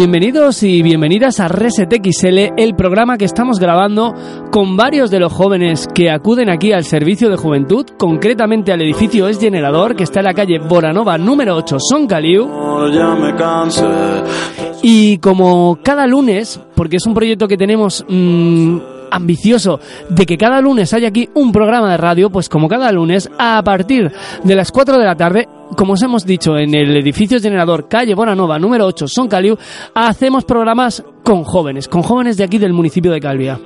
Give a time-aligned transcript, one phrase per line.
[0.00, 4.14] Bienvenidos y bienvenidas a Reset XL, el programa que estamos grabando
[4.50, 9.28] con varios de los jóvenes que acuden aquí al servicio de juventud, concretamente al edificio
[9.28, 12.48] Es Generador, que está en la calle Boranova número 8, Son Caliu.
[14.80, 18.78] Y como cada lunes, porque es un proyecto que tenemos mmm,
[19.10, 23.30] ambicioso de que cada lunes haya aquí un programa de radio, pues como cada lunes,
[23.38, 24.10] a partir
[24.44, 28.14] de las 4 de la tarde, como os hemos dicho, en el edificio generador calle
[28.14, 29.56] Bonanova número 8, Son Caliu,
[29.94, 33.60] hacemos programas con jóvenes, con jóvenes de aquí del municipio de Calvia.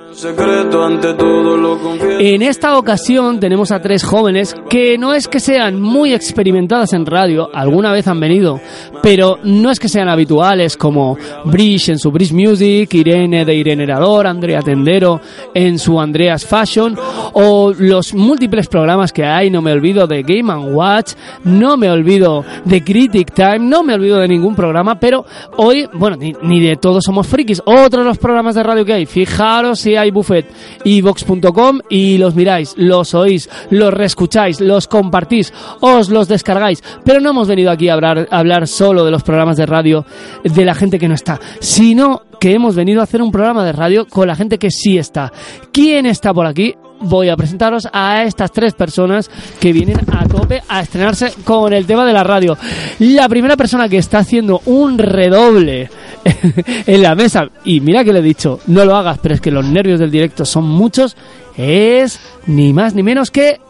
[2.21, 7.07] En esta ocasión tenemos a tres jóvenes que no es que sean muy experimentadas en
[7.07, 8.61] radio, alguna vez han venido,
[9.03, 13.85] pero no es que sean habituales como Brish en su Brish Music, Irene de Irene
[13.85, 15.23] Herador, Andrea Tendero
[15.55, 16.95] en su Andreas Fashion
[17.33, 22.45] o los múltiples programas que hay, no me olvido de Game Watch, no me olvido
[22.67, 25.25] de Critic Time, no me olvido de ningún programa, pero
[25.57, 28.93] hoy, bueno, ni, ni de todos somos frikis, otro de los programas de radio que
[28.93, 30.47] hay, fijaros si hay buffet
[30.85, 37.21] y vox.com y los miráis, los oís, los reescucháis, los compartís, os los descargáis, pero
[37.21, 40.05] no hemos venido aquí a hablar, a hablar solo de los programas de radio
[40.43, 43.73] de la gente que no está, sino que hemos venido a hacer un programa de
[43.73, 45.33] radio con la gente que sí está.
[45.73, 46.75] ¿Quién está por aquí?
[47.05, 51.87] Voy a presentaros a estas tres personas que vienen a tope a estrenarse con el
[51.87, 52.57] tema de la radio.
[52.99, 55.91] La primera persona que está haciendo un redoble
[56.87, 59.51] en la mesa, y mira que le he dicho, no lo hagas, pero es que
[59.51, 61.17] los nervios del directo son muchos,
[61.57, 63.61] es ni más ni menos que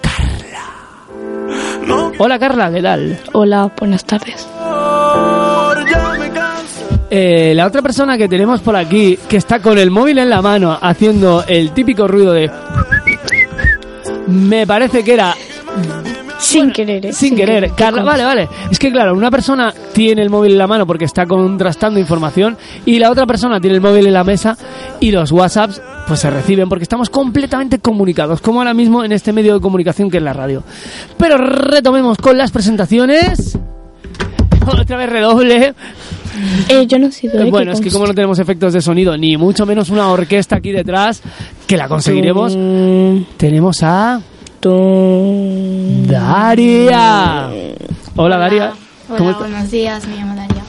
[0.00, 0.62] Carla.
[2.18, 3.20] Hola Carla, ¿qué tal?
[3.32, 4.48] Hola, buenas tardes.
[7.10, 10.42] Eh, la otra persona que tenemos por aquí, que está con el móvil en la
[10.42, 12.50] mano haciendo el típico ruido de...
[14.26, 15.34] Me parece que era...
[16.38, 17.12] Sin querer, ¿eh?
[17.12, 17.72] Sin, querer.
[17.72, 18.48] Carla, vale, vale.
[18.70, 22.56] Es que claro, una persona tiene el móvil en la mano porque está contrastando información
[22.86, 24.56] y la otra persona tiene el móvil en la mesa
[25.00, 29.32] y los WhatsApps pues se reciben porque estamos completamente comunicados, como ahora mismo en este
[29.32, 30.62] medio de comunicación que es la radio.
[31.18, 33.58] Pero retomemos con las presentaciones.
[34.66, 35.74] Otra vez redoble.
[36.68, 37.40] Eh, yo no he sido.
[37.42, 37.50] ¿eh?
[37.50, 40.72] Bueno, es que como no tenemos efectos de sonido, ni mucho menos una orquesta aquí
[40.72, 41.22] detrás,
[41.66, 42.56] que la conseguiremos,
[43.36, 44.20] tenemos a...
[46.06, 47.48] Daria.
[48.16, 48.72] Hola, Daria.
[49.08, 49.50] Hola, ¿Cómo estás?
[49.50, 50.62] buenos días, me llamo Daria.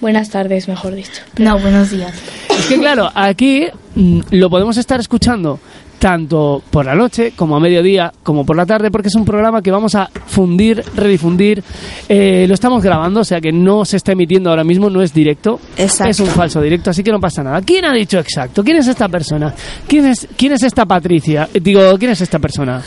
[0.00, 1.22] Buenas tardes, mejor dicho.
[1.38, 2.14] No, buenos días.
[2.48, 5.60] Es que claro, aquí mm, lo podemos estar escuchando
[6.00, 9.60] tanto por la noche como a mediodía como por la tarde porque es un programa
[9.60, 11.62] que vamos a fundir, redifundir.
[12.08, 15.12] Eh, lo estamos grabando, o sea que no se está emitiendo ahora mismo, no es
[15.12, 15.60] directo.
[15.76, 16.10] Exacto.
[16.10, 17.60] Es un falso directo, así que no pasa nada.
[17.60, 18.64] ¿Quién ha dicho exacto?
[18.64, 19.54] ¿Quién es esta persona?
[19.86, 21.48] ¿Quién es, quién es esta Patricia?
[21.52, 22.82] Eh, Digo, ¿quién es esta persona?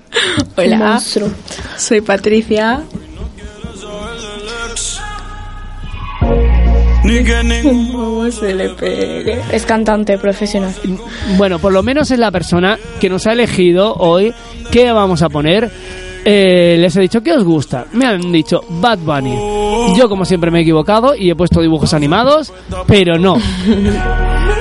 [0.56, 1.28] Monstruo.
[1.76, 2.82] soy Patricia.
[7.62, 9.38] ¿Cómo se le pegue?
[9.52, 10.72] Es cantante profesional.
[11.36, 14.32] Bueno, por lo menos es la persona que nos ha elegido hoy
[14.70, 15.70] qué vamos a poner.
[16.24, 17.84] Eh, les he dicho, ¿qué os gusta?
[17.92, 19.36] Me han dicho Bad Bunny.
[19.96, 22.52] Yo, como siempre, me he equivocado y he puesto dibujos animados,
[22.86, 23.36] pero no.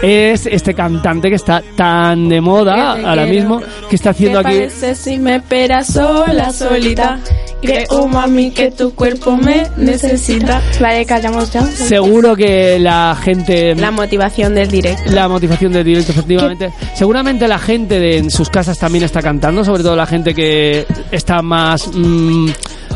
[0.01, 3.27] Es este cantante que está tan de moda ahora quiero.
[3.29, 4.95] mismo, que está haciendo ¿Qué aquí...
[4.95, 7.21] si me esperas sola, solita?
[7.63, 10.61] Creo, mami, que tu cuerpo me necesita.
[10.79, 11.61] Vale, callamos ya.
[11.65, 13.73] Seguro que la gente...
[13.75, 15.11] La motivación del directo.
[15.11, 16.71] La motivación del directo, efectivamente.
[16.93, 20.85] Seguramente la gente de, en sus casas también está cantando, sobre todo la gente que
[21.11, 22.47] está más mm,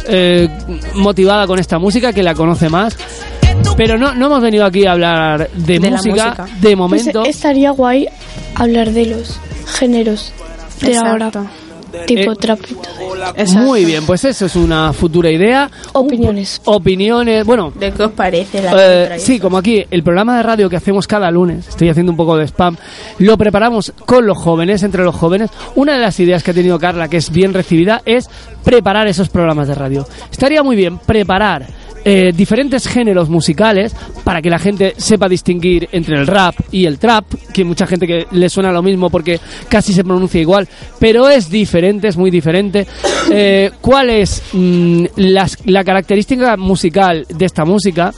[0.07, 0.49] eh,
[0.95, 2.97] motivada con esta música, que la conoce más.
[3.75, 6.45] Pero no, no hemos venido aquí a hablar de, música, música.
[6.45, 7.23] de Pues momento.
[7.25, 8.07] estaría guay
[8.55, 10.31] hablar de los géneros
[10.81, 11.09] de Exacto.
[11.39, 11.66] ahora.
[12.05, 13.15] Tipo Eh, trap y todo.
[13.35, 13.59] Exacto.
[13.59, 15.69] Muy bien, pues eso es una futura idea.
[15.93, 16.61] Opiniones.
[16.65, 20.69] Opiniones, bueno, ¿De qué os parece la Eh, sí, como aquí, el programa de radio
[20.69, 22.77] que hacemos cada lunes, estoy haciendo un poco de spam,
[23.19, 25.49] lo preparamos con los jóvenes, entre los jóvenes.
[25.75, 28.29] Una de las ideas que ha tenido Carla, que es bien recibida, es
[28.63, 30.07] preparar esos programas de radio.
[30.31, 31.65] Estaría muy bien preparar
[32.05, 36.99] eh, diferentes géneros musicales para que la gente sepa distinguir entre el rap y el
[36.99, 39.39] trap, que mucha gente que le suena lo mismo porque
[39.69, 40.67] casi se pronuncia igual,
[40.99, 42.85] pero es diferente, es muy diferente.
[43.31, 48.13] Eh, ¿Cuál es mm, las- la característica musical de esta música?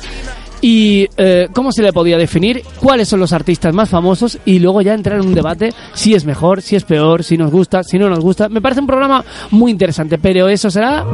[0.61, 4.81] y eh, cómo se le podía definir, cuáles son los artistas más famosos y luego
[4.81, 7.97] ya entrar en un debate si es mejor, si es peor, si nos gusta, si
[7.97, 8.49] no nos gusta.
[8.49, 11.05] Me parece un programa muy interesante, pero eso será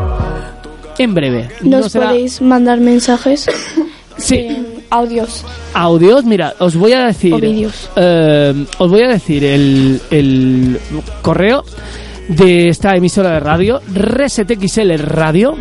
[1.04, 1.50] en breve.
[1.62, 3.46] Nos no será podéis mandar mensajes,
[4.18, 4.48] sí,
[4.90, 5.44] audios
[5.74, 6.26] audios.
[6.26, 7.90] Mira, os voy a decir, o vídeos.
[7.96, 10.80] eh, os voy a decir el, el
[11.22, 11.64] correo
[12.28, 15.56] de esta emisora de radio, Reset XL Radio.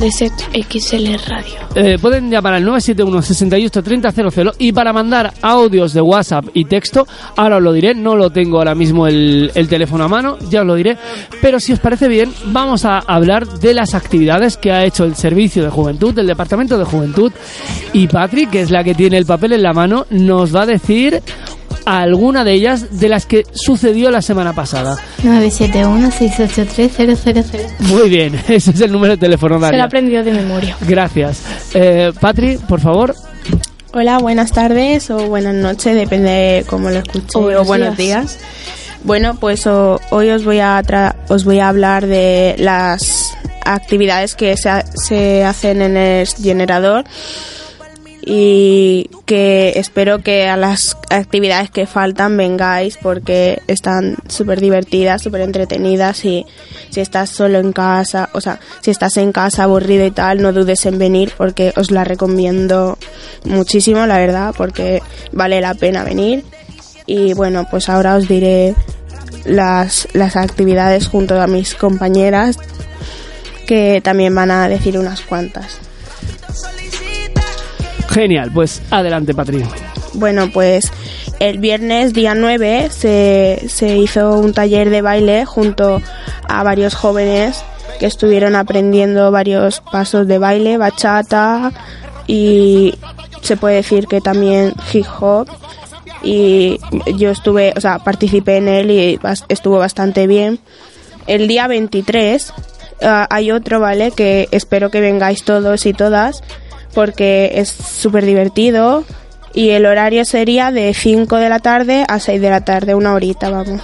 [0.00, 1.54] Reset XL Radio.
[1.74, 6.64] Eh, pueden llamar al 971 68 30 00 y para mandar audios de WhatsApp y
[6.64, 7.06] texto,
[7.36, 10.60] ahora os lo diré, no lo tengo ahora mismo el, el teléfono a mano, ya
[10.60, 10.96] os lo diré,
[11.40, 15.14] pero si os parece bien, vamos a hablar de las actividades que ha hecho el
[15.14, 17.32] Servicio de Juventud, del Departamento de Juventud,
[17.92, 20.66] y Patrick, que es la que tiene el papel en la mano, nos va a
[20.66, 21.22] decir
[21.84, 24.96] alguna de ellas de las que sucedió la semana pasada.
[25.22, 27.78] 971-683-000.
[27.80, 29.84] Muy bien, ese es el número de teléfono, Se lo Daria.
[29.84, 30.76] aprendido de memoria.
[30.80, 31.42] Gracias.
[31.74, 33.14] Eh, Patri, por favor,
[33.96, 37.96] Hola, buenas tardes o buenas noches, depende de cómo lo escuche, O o buenos buenos
[37.96, 38.38] días.
[38.38, 38.44] días.
[39.04, 43.32] Bueno, pues o- hoy os voy a tra- os voy a hablar de las
[43.64, 47.04] actividades que se, ha- se hacen en el generador
[48.26, 55.42] y que espero que a las actividades que faltan vengáis porque están súper divertidas, súper
[55.42, 56.46] entretenidas y
[56.88, 60.52] si estás solo en casa, o sea, si estás en casa aburrido y tal, no
[60.52, 62.96] dudes en venir porque os la recomiendo
[63.44, 66.44] muchísimo, la verdad, porque vale la pena venir.
[67.06, 68.74] Y bueno, pues ahora os diré
[69.44, 72.58] las, las actividades junto a mis compañeras
[73.66, 75.78] que también van a decir unas cuantas.
[78.14, 79.62] Genial, pues adelante, Patri.
[80.14, 80.90] Bueno, pues
[81.40, 86.00] el viernes día 9 se, se hizo un taller de baile junto
[86.48, 87.62] a varios jóvenes
[87.98, 91.72] que estuvieron aprendiendo varios pasos de baile, bachata
[92.26, 92.94] y
[93.42, 95.48] se puede decir que también hip hop
[96.22, 96.80] y
[97.16, 100.58] yo estuve, o sea, participé en él y estuvo bastante bien.
[101.26, 102.52] El día 23
[103.02, 104.10] ah, hay otro, ¿vale?
[104.10, 106.42] Que espero que vengáis todos y todas
[106.94, 109.04] porque es súper divertido
[109.52, 113.14] y el horario sería de 5 de la tarde a 6 de la tarde, una
[113.14, 113.82] horita, vamos.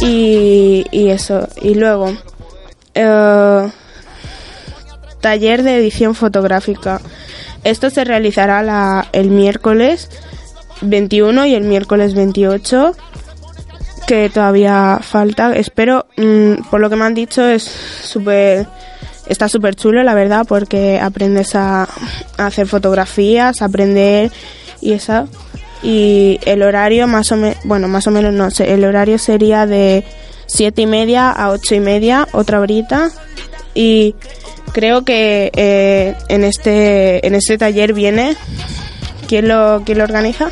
[0.00, 2.12] Y, y eso, y luego,
[2.94, 3.68] eh,
[5.20, 7.00] taller de edición fotográfica.
[7.64, 10.08] Esto se realizará la, el miércoles
[10.82, 12.94] 21 y el miércoles 28
[14.08, 15.54] que todavía falta.
[15.54, 18.66] Espero, mm, por lo que me han dicho, es súper.
[19.28, 21.88] Está súper chulo, la verdad, porque aprendes a,
[22.36, 24.32] hacer fotografías, a aprender
[24.80, 25.28] y eso.
[25.82, 29.66] Y el horario, más o menos, bueno, más o menos no sé, el horario sería
[29.66, 30.04] de
[30.46, 33.10] siete y media a ocho y media, otra horita.
[33.74, 34.14] Y
[34.72, 38.36] creo que eh, en este en este taller viene.
[39.28, 40.50] ¿Quién lo, quién lo organiza?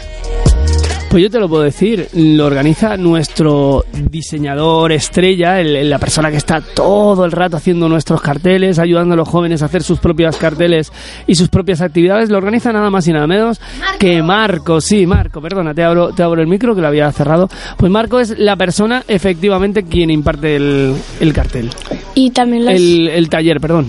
[1.16, 6.36] Pues yo te lo puedo decir, lo organiza nuestro diseñador estrella, el- la persona que
[6.36, 10.36] está todo el rato haciendo nuestros carteles, ayudando a los jóvenes a hacer sus propios
[10.36, 10.92] carteles
[11.26, 13.58] y sus propias actividades, lo organiza nada más y nada menos
[13.98, 17.48] que Marco, sí, Marco, perdona, te abro, te abro el micro que lo había cerrado.
[17.78, 21.70] Pues Marco es la persona efectivamente quien imparte el, el cartel,
[22.14, 23.86] Y también las, el, el taller, perdón.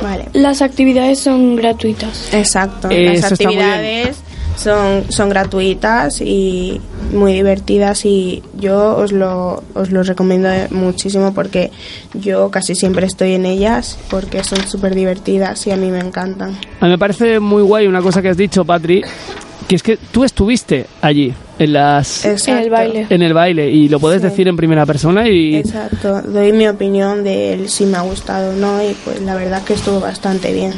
[0.00, 0.26] Vale.
[0.34, 2.32] las actividades son gratuitas.
[2.32, 2.90] Exacto.
[2.90, 3.68] Eso Las está muy bien.
[3.70, 4.16] actividades
[4.56, 6.80] son, son gratuitas y
[7.12, 11.70] muy divertidas y yo os lo, os lo recomiendo muchísimo porque
[12.14, 16.58] yo casi siempre estoy en ellas porque son súper divertidas y a mí me encantan.
[16.80, 19.02] A mí me parece muy guay una cosa que has dicho, Patri,
[19.68, 22.24] que es que tú estuviste allí, en las...
[22.24, 22.52] Exacto.
[22.52, 23.06] En el baile.
[23.10, 24.28] en el baile y lo puedes Sí.
[24.28, 26.20] decir en primera persona y Exacto.
[26.22, 29.62] Doy mi opinión de él, si me ha gustado o no y pues la verdad
[29.62, 30.72] que estuvo bastante bien.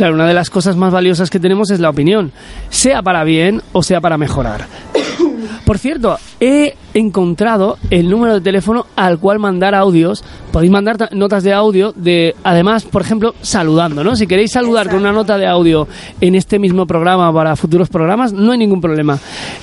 [0.00, 2.32] Claro, una de las cosas más valiosas que tenemos es la opinión,
[2.70, 4.66] sea para bien o sea para mejorar.
[5.66, 10.24] Por cierto, he encontrado el número de teléfono al cual mandar audios.
[10.52, 14.16] Podéis mandar ta- notas de audio de, además, por ejemplo, saludando, ¿no?
[14.16, 15.86] Si queréis saludar con una nota de audio
[16.22, 19.18] en este mismo programa para futuros programas, no hay ningún problema.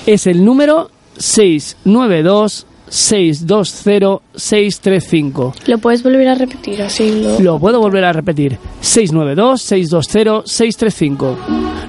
[0.05, 5.53] Es el número 692 690-620-635.
[5.67, 7.21] Lo puedes volver a repetir así.
[7.21, 7.39] Lo...
[7.39, 8.57] Lo puedo volver a repetir.
[8.81, 11.35] 692-620-635.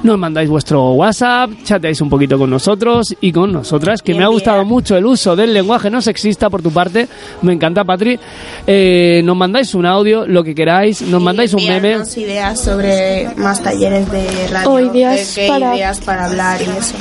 [0.02, 4.22] Nos mandáis vuestro WhatsApp, chateáis un poquito con nosotros y con nosotras, que Y me
[4.24, 7.08] ha gustado mucho el uso del lenguaje no sexista por tu parte.
[7.42, 8.18] Me encanta, Patri.
[8.66, 11.02] Eh, nos mandáis un audio, lo que queráis.
[11.02, 11.96] Nos mandáis un meme.
[12.16, 14.70] Ideas sobre más talleres de radio.
[14.70, 16.94] O ideas de qué para- ideas para hablar y eso.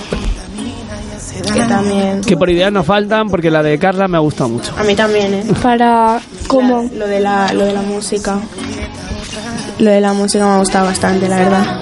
[1.53, 2.21] Que también.
[2.21, 4.73] Que por ideas no faltan, porque la de Carla me ha gustado mucho.
[4.77, 5.43] A mí también, ¿eh?
[5.61, 6.83] Para cómo.
[6.91, 8.39] La- lo, de la, lo de la música.
[9.79, 11.81] Lo de la música me ha gustado bastante, la verdad.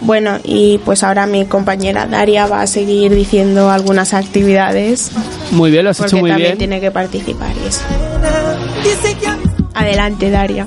[0.00, 5.10] Bueno, y pues ahora mi compañera Daria va a seguir diciendo algunas actividades
[5.50, 6.58] Muy bien, lo has porque hecho muy también bien.
[6.58, 7.80] tiene que participar y eso.
[9.72, 10.66] Adelante, Daria.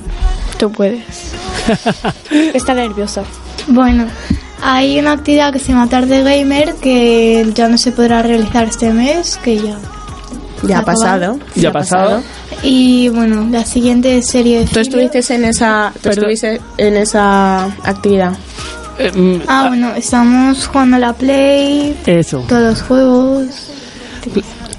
[0.58, 1.04] Tú puedes.
[2.54, 3.22] Está nerviosa.
[3.68, 4.06] Bueno,
[4.62, 8.92] hay una actividad que se llama Tarde Gamer que ya no se podrá realizar este
[8.92, 9.76] mes, que ya.
[10.64, 11.38] Ya ha pasado.
[11.54, 12.22] Ya ha pasado.
[12.64, 18.32] Y bueno, la siguiente serie de Tú estuviste en esa, tú estuviste en esa actividad.
[18.98, 22.44] Eh, mm, Ah, bueno, estamos jugando a la Play, Eso.
[22.48, 23.46] todos los juegos.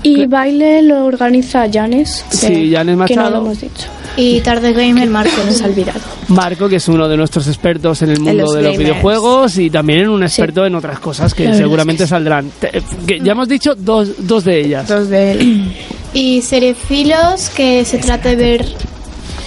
[0.03, 2.25] Y baile lo organiza Janes.
[2.29, 3.29] Sí, Janes Que no Machado.
[3.31, 3.87] lo hemos dicho.
[4.17, 5.31] Y Tarde Gamer, Marco.
[5.45, 5.99] Nos ha olvidado.
[6.27, 8.79] Marco, que es uno de nuestros expertos en el mundo los de los gamers.
[8.79, 12.51] videojuegos y también un experto en otras cosas que seguramente saldrán.
[12.59, 14.87] Te- que ya hemos dicho dos, dos de ellas.
[14.87, 15.75] Dos de él.
[16.13, 18.65] Y Seriefilos, que se trata de ver.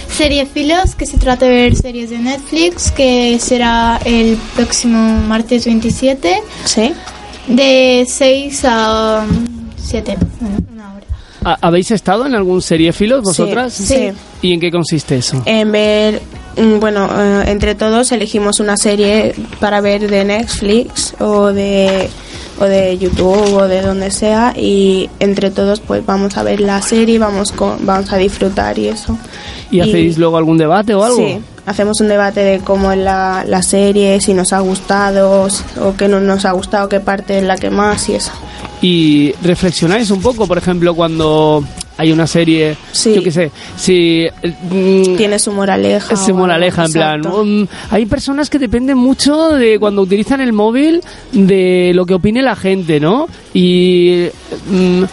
[0.09, 6.41] Seriefilos, que se trata de ver series de Netflix, que será el próximo martes 27,
[6.65, 6.93] ¿Sí?
[7.47, 9.25] de 6 a
[9.75, 10.15] 7.
[10.71, 10.92] Una hora.
[11.45, 13.73] ¿Ha- ¿Habéis estado en algún seriefilos vosotras?
[13.73, 14.11] Sí, sí.
[14.41, 15.41] ¿Y en qué consiste eso?
[15.45, 16.21] En ver,
[16.57, 22.09] mm, bueno, eh, entre todos elegimos una serie para ver de Netflix o de
[22.59, 26.81] o de YouTube o de donde sea y entre todos pues vamos a ver la
[26.83, 29.17] serie, vamos con, vamos a disfrutar y eso.
[29.71, 31.17] ¿Y hacéis luego algún debate o algo?
[31.17, 35.47] Sí, hacemos un debate de cómo es la, la serie, si nos ha gustado
[35.81, 38.31] o qué no nos ha gustado, qué parte es la que más y eso.
[38.81, 41.63] Y reflexionáis un poco, por ejemplo, cuando
[42.03, 43.13] hay una serie, Sí.
[43.15, 44.25] yo qué sé, si...
[44.69, 46.13] mm, Tiene su moraleja.
[46.13, 47.21] o moraleja, algo, en plan.
[47.61, 52.41] mm, hay personas que dependen mucho de cuando utilizan el móvil de lo que opine
[52.41, 53.27] la gente, ¿no?
[53.53, 54.27] Y
[54.69, 55.03] mm,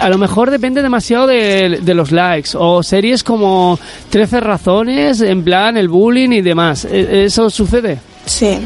[0.00, 2.50] a lo mejor depende demasiado de, de los likes.
[2.54, 3.78] O series como
[4.10, 6.84] 13 razones, en plan el bullying y demás.
[6.84, 7.98] ¿E- ¿Eso sucede?
[8.26, 8.58] Sí,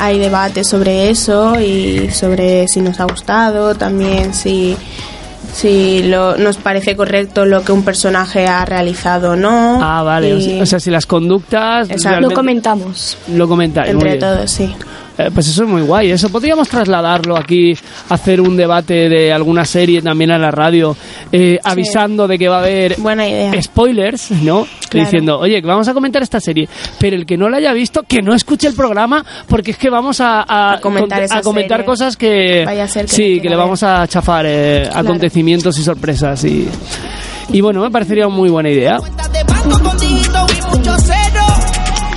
[0.00, 4.76] hay debate sobre eso y sobre si nos ha gustado, también si,
[5.52, 9.78] si lo, nos parece correcto lo que un personaje ha realizado o no.
[9.82, 10.34] Ah, vale.
[10.34, 11.90] o y sea- O sea, si las conductas...
[11.90, 12.28] Exacto.
[12.28, 13.16] Lo comentamos.
[13.34, 13.94] Lo comentáis.
[13.94, 14.74] muy entre todos, sí.
[15.18, 16.10] Eh, pues eso es muy guay.
[16.12, 17.76] Eso podríamos trasladarlo aquí,
[18.08, 20.96] hacer un debate de alguna serie también a la radio,
[21.32, 23.60] eh, avisando de que va a haber Buena idea.
[23.60, 24.66] spoilers, ¿no?
[24.88, 25.04] Claro.
[25.04, 28.04] Diciendo, oye, que vamos a comentar esta serie, pero el que no la haya visto,
[28.04, 32.16] que no escuche el programa, porque es que vamos a, a, A comentar a cosas
[32.16, 35.82] que, Vaya a ser que sí, no que le vamos a chafar eh, acontecimientos y
[35.82, 36.68] sorpresas y
[37.50, 38.98] y bueno, me parecería muy buena idea.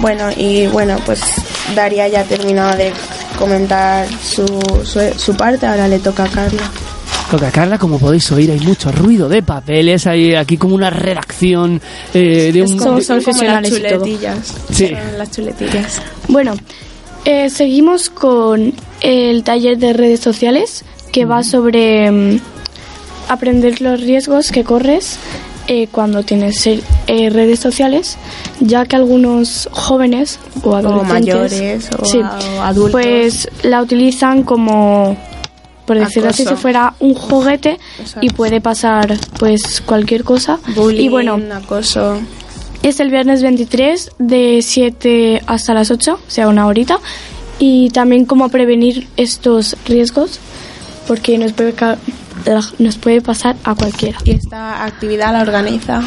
[0.01, 1.21] Bueno, y bueno, pues
[1.75, 2.91] Daria ya ha terminado de
[3.37, 4.45] comentar su,
[4.83, 6.69] su, su parte, ahora le toca a Carla.
[7.29, 11.81] Coca Carla, como podéis oír, hay mucho ruido de papeles, hay aquí como una redacción
[12.13, 12.67] eh, de un...
[12.77, 13.99] Somos Como profesionales las y todo.
[14.05, 14.53] chuletillas.
[14.71, 14.87] Sí.
[14.87, 16.01] Son Las chuletillas.
[16.27, 16.55] Bueno,
[17.23, 22.39] eh, seguimos con el taller de redes sociales que va sobre mm,
[23.29, 25.17] aprender los riesgos que corres
[25.67, 28.17] eh, cuando tienes eh, eh, redes sociales,
[28.59, 32.91] ya que algunos jóvenes o O adolescentes mayores o, sí, a- o adultos.
[32.91, 35.15] pues la utilizan como
[35.85, 38.19] por decirlo así si fuera un juguete Exacto.
[38.25, 42.17] y puede pasar pues cualquier cosa Bullying, y bueno acoso.
[42.83, 46.99] es el viernes 23 de 7 hasta las 8, o sea, una horita.
[47.59, 50.39] Y también cómo prevenir estos riesgos,
[51.07, 51.75] porque nos puede,
[52.79, 54.17] nos puede pasar a cualquiera.
[54.25, 56.01] Y esta actividad la organiza.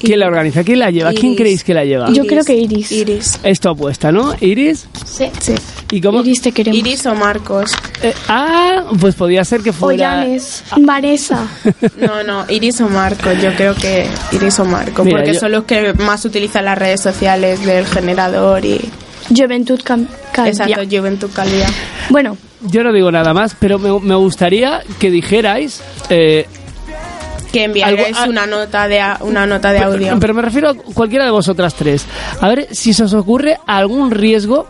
[0.00, 0.64] ¿Quién la organiza?
[0.64, 1.12] ¿Quién la lleva?
[1.12, 2.10] ¿Quién creéis que la lleva?
[2.10, 2.90] Yo creo que Iris.
[2.90, 3.38] Iris.
[3.44, 4.34] Esto apuesta, ¿no?
[4.40, 4.88] ¿Iris?
[5.06, 5.26] Sí.
[5.40, 5.54] sí.
[5.92, 6.20] ¿Y cómo?
[6.22, 6.76] Iris te queremos.
[6.80, 7.70] Iris o Marcos.
[8.02, 10.10] Eh, ah, pues podía ser que O fuera...
[10.22, 11.46] Janes, Vanessa.
[11.98, 13.40] No, no, Iris o Marcos.
[13.40, 15.04] Yo creo que Iris o Marcos.
[15.04, 18.80] Mira, porque yo- son los que más utilizan las redes sociales del generador y.
[19.34, 20.08] Juventud Calvia.
[20.46, 21.68] Exacto, Juventud Calidad.
[22.10, 25.80] Bueno, Yo no digo nada más, pero me, me gustaría que dijerais...
[26.10, 26.46] eh,
[27.52, 30.16] Que enviaréis ah, una nota de a- una nota de pero, audio.
[30.20, 32.04] pero me refiero a cualquiera de vosotras tres.
[32.40, 34.66] A ver si se os ocurre algún riesgo,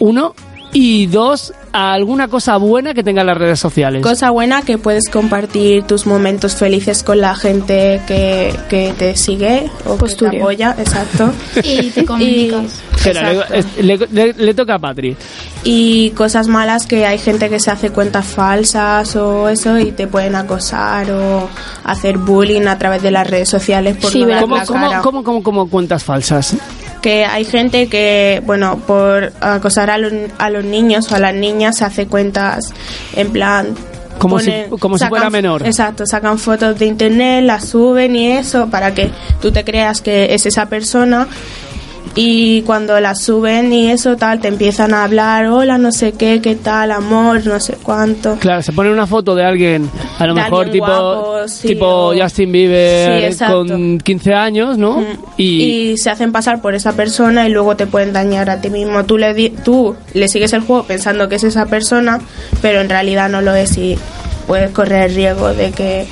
[0.00, 0.34] uno,
[0.72, 4.02] Y dos, alguna cosa buena que tengan las redes sociales.
[4.02, 9.70] Cosa buena que puedes compartir tus momentos felices con la gente que, que te sigue
[9.86, 11.32] o que te apoya, exacto.
[11.64, 12.82] Y te comunicas.
[12.94, 13.54] Espera, le, Exacto.
[13.54, 15.16] es- le- le- le toca a Patri.
[15.64, 20.06] Y cosas malas que hay gente que se hace cuentas falsas o eso y te
[20.06, 21.48] pueden acosar o
[21.84, 25.00] hacer bullying a través de las redes sociales por Sí, no ¿Cómo, la cómo, cara.
[25.00, 26.54] cómo, cómo- cómo cuentas falsas?
[27.02, 31.34] Que hay gente que, bueno, por acosar a los, a los niños o a las
[31.34, 32.72] niñas se hace cuentas
[33.14, 33.74] en plan...
[34.18, 34.50] Como si-
[34.80, 35.64] como si fuera menor.
[35.64, 40.34] Exacto, sacan fotos de internet, las suben y eso para que tú te creas que
[40.34, 41.28] es esa persona
[42.14, 46.40] y cuando las suben y eso tal, te empiezan a hablar, hola, no sé qué,
[46.40, 48.36] qué tal, amor, no sé cuánto.
[48.36, 49.88] Claro, se pone una foto de alguien,
[50.18, 54.78] a lo De mejor tipo, guapo, sí, tipo o- Justin Bieber Sí, con 15 años,
[54.78, 54.98] ¿no?
[55.00, 55.04] Mm.
[55.36, 55.62] Y,
[55.92, 59.04] y se hacen pasar por esa persona y luego te pueden dañar a ti mismo.
[59.04, 62.20] Tú le, di- tú le sigues el juego pensando que es esa persona,
[62.62, 63.96] pero en realidad no lo es y
[64.46, 66.06] puedes correr el riesgo de que,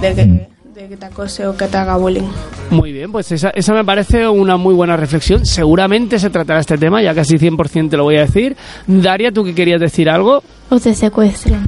[0.00, 0.48] de que, de
[0.92, 2.28] que te acose o que te haga bullying.
[2.68, 5.46] Muy bien, pues esa, esa me parece una muy buena reflexión.
[5.46, 8.54] Seguramente se tratará este tema, ya casi 100% te lo voy a decir.
[8.86, 10.42] Daria, ¿tú que querías decir algo?
[10.68, 11.66] O te secuestran.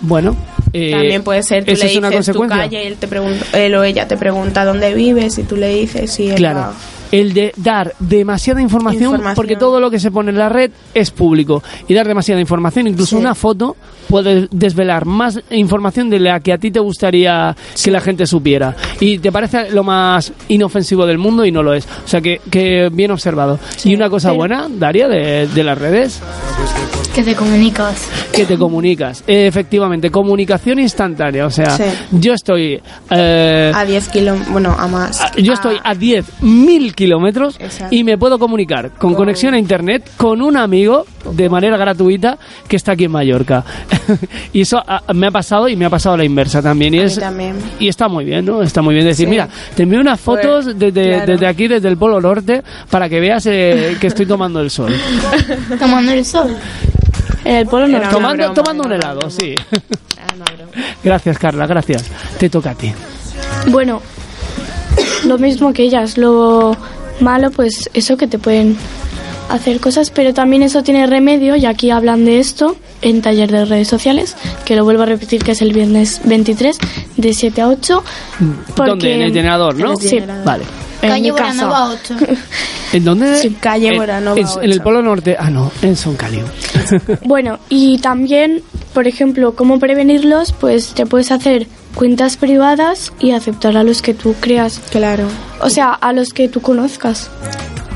[0.00, 0.34] Bueno,
[0.72, 2.64] eh, También puede ser, tú ¿eso le es una dices tu consecuencia?
[2.68, 5.68] calle y él, te pregunta, él o ella te pregunta dónde vives y tú le
[5.68, 6.58] dices y él Claro.
[6.58, 6.72] va-
[7.10, 9.34] El de dar demasiada información, Información.
[9.36, 11.62] porque todo lo que se pone en la red es público.
[11.86, 13.22] Y dar demasiada información, incluso Sí.
[13.22, 13.76] una foto,
[14.08, 18.74] puede desvelar más información de la que a ti te gustaría que la gente supiera.
[19.00, 21.86] Y te parece lo más inofensivo del mundo y no lo es.
[22.04, 23.58] O sea que, que bien observado.
[23.84, 26.20] y una cosa buena, Daria, de, de las redes,
[27.18, 28.08] Que te comunicas.
[28.32, 29.24] que te comunicas.
[29.26, 31.46] Eh, efectivamente, comunicación instantánea.
[31.46, 31.82] O sea, Sí.
[32.12, 32.80] yo estoy...
[33.10, 35.20] eh, a 10 kilómetros, bueno, a más.
[35.20, 37.92] Ah, Yo estoy a 10.000 kilómetros Exacto.
[37.94, 42.76] y me puedo comunicar con conexión a internet con un amigo de manera gratuita que
[42.76, 43.64] está aquí en Mallorca.
[44.52, 46.94] y eso ah, me ha pasado y me ha pasado a la inversa también.
[46.94, 47.56] Y, A mí es, también.
[47.80, 48.62] y está muy bien, ¿no?
[48.62, 49.30] Está muy bien decir, Sí.
[49.30, 51.32] mira, te envío unas fotos Pues, desde, claro.
[51.32, 54.94] desde aquí, desde el Polo Norte, para que veas eh, que estoy tomando el sol.
[55.80, 56.56] Tomando el sol.
[57.48, 58.14] En el polo Era norte.
[58.14, 59.30] tomando broma, tomando un helado, broma.
[59.34, 59.54] sí.
[60.18, 60.44] Ah,
[61.02, 62.04] gracias, Carla, gracias.
[62.38, 62.92] Te toca a ti.
[63.68, 64.02] Bueno,
[65.24, 66.18] lo mismo que ellas.
[66.18, 66.76] Lo
[67.20, 68.76] malo, pues eso que te pueden
[69.48, 73.64] hacer cosas, pero también eso tiene remedio, y aquí hablan de esto en taller de
[73.64, 74.36] redes sociales,
[74.66, 76.76] que lo vuelvo a repetir que es el viernes 23
[77.16, 78.04] de 7 a 8.
[78.76, 79.14] Porque, ¿Dónde?
[79.14, 79.86] En el generador, ¿no?
[79.86, 80.08] En el Sí.
[80.10, 80.44] generador.
[80.44, 80.64] Vale.
[81.02, 81.30] En Calle mi.
[81.30, 82.16] Boranova 8.
[82.92, 83.36] ¿En dónde?
[83.38, 84.80] Sí, calle En- Moranova en, en el.
[84.80, 85.36] Polo Norte.
[85.38, 86.44] Ah, no, en Son Caliu.
[87.24, 88.62] Bueno, y también,
[88.94, 94.14] por ejemplo, cómo prevenirlos, pues te puedes hacer cuentas privadas y aceptar a los que
[94.14, 95.24] tú creas, Claro.
[95.60, 97.30] o sea, a los que tú conozcas.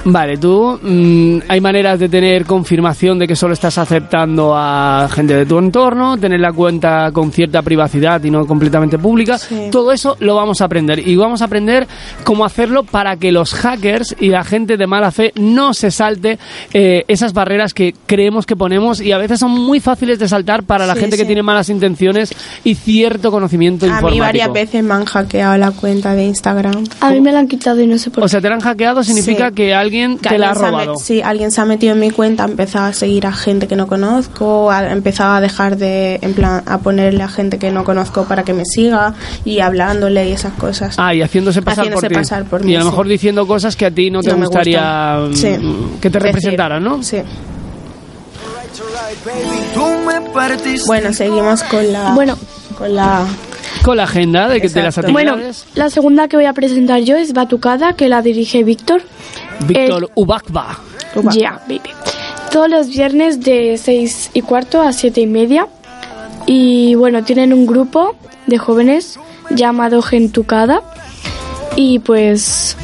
[0.04, 5.36] Vale, tú, mm, hay maneras de tener confirmación de que solo estás aceptando a gente
[5.36, 9.38] de tu entorno, tener la cuenta con cierta privacidad y no completamente pública.
[9.38, 9.68] Sí.
[9.70, 11.86] Todo eso lo vamos a aprender y vamos a aprender
[12.24, 16.36] cómo hacerlo para que los hackers y la gente de mala fe no se salte
[16.72, 20.64] eh, esas barreras que creemos que ponemos y a veces son muy fáciles de saltar
[20.64, 21.26] para la Sí, gente que sí.
[21.28, 22.34] tiene malas intenciones
[22.64, 24.14] y cierto conocimiento A informático.
[24.16, 26.82] mí varias veces me han hackeado la cuenta de Instagram.
[27.00, 28.30] A mí me la han quitado y no sé por O qué.
[28.30, 29.54] sea, te la han hackeado significa Sí.
[29.54, 30.96] que alguien Que te la ha alguien se ha met- robado.
[30.98, 33.76] sí, alguien se ha metido en mi cuenta, ha empezado a seguir a gente que
[33.76, 37.84] no conozco, ha empezado a dejar de, en plan, a ponerle a gente que no
[37.84, 40.94] conozco para que me siga y hablándole y esas cosas.
[40.98, 42.14] Ah, y haciéndose pasar Haciéndose por ti.
[42.14, 42.90] pasar por y mí, a lo sí.
[42.90, 45.30] mejor diciendo cosas que a ti no te No gustaría gustan.
[45.30, 45.34] mm,
[45.92, 45.98] Sí.
[46.00, 47.02] que te representaran, ¿no?
[47.02, 47.18] Sí.
[50.86, 52.12] Bueno, seguimos con la...
[52.14, 52.36] Bueno.
[52.76, 53.24] Con la...
[53.82, 55.12] Con la agenda de, que, de las Exacto.
[55.12, 55.64] Bueno, actividades.
[55.74, 59.02] la segunda que voy a presentar yo es Batucada, que la dirige Víctor.
[59.66, 60.78] Víctor eh, Ubakba.
[61.14, 61.32] Uba.
[61.32, 61.80] Yeah, baby.
[62.50, 65.66] Todos los viernes de 6 y cuarto a 7 y media.
[66.46, 68.14] Y bueno, tienen un grupo
[68.46, 69.18] de jóvenes
[69.50, 70.82] llamado Gentucada.
[71.76, 72.76] Y pues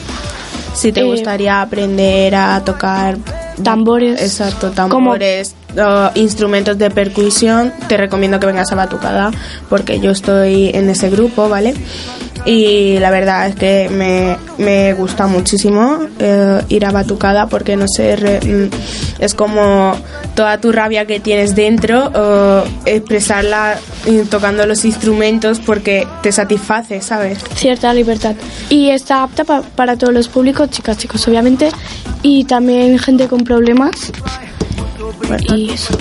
[0.74, 3.18] Si te Eh, gustaría aprender a tocar
[3.64, 4.22] tambores.
[4.22, 9.32] Exacto, tambores, o instrumentos de percusión, te recomiendo que vengas a Batucada
[9.68, 11.74] porque yo estoy en ese grupo, ¿vale?
[12.44, 17.86] Y la verdad es que me, me gusta muchísimo eh, ir a Batucada porque no
[17.88, 18.70] sé, re- mm,
[19.18, 19.94] es como
[20.34, 23.78] toda tu rabia que tienes dentro, eh, expresarla
[24.30, 27.38] tocando los instrumentos porque te satisface, ¿sabes?
[27.54, 28.34] cierta libertad.
[28.70, 31.68] Y está apta pa- para todos los públicos, chicas, chicos, obviamente.
[32.22, 33.90] Y también gente con problemas.
[35.54, 35.96] Y eso.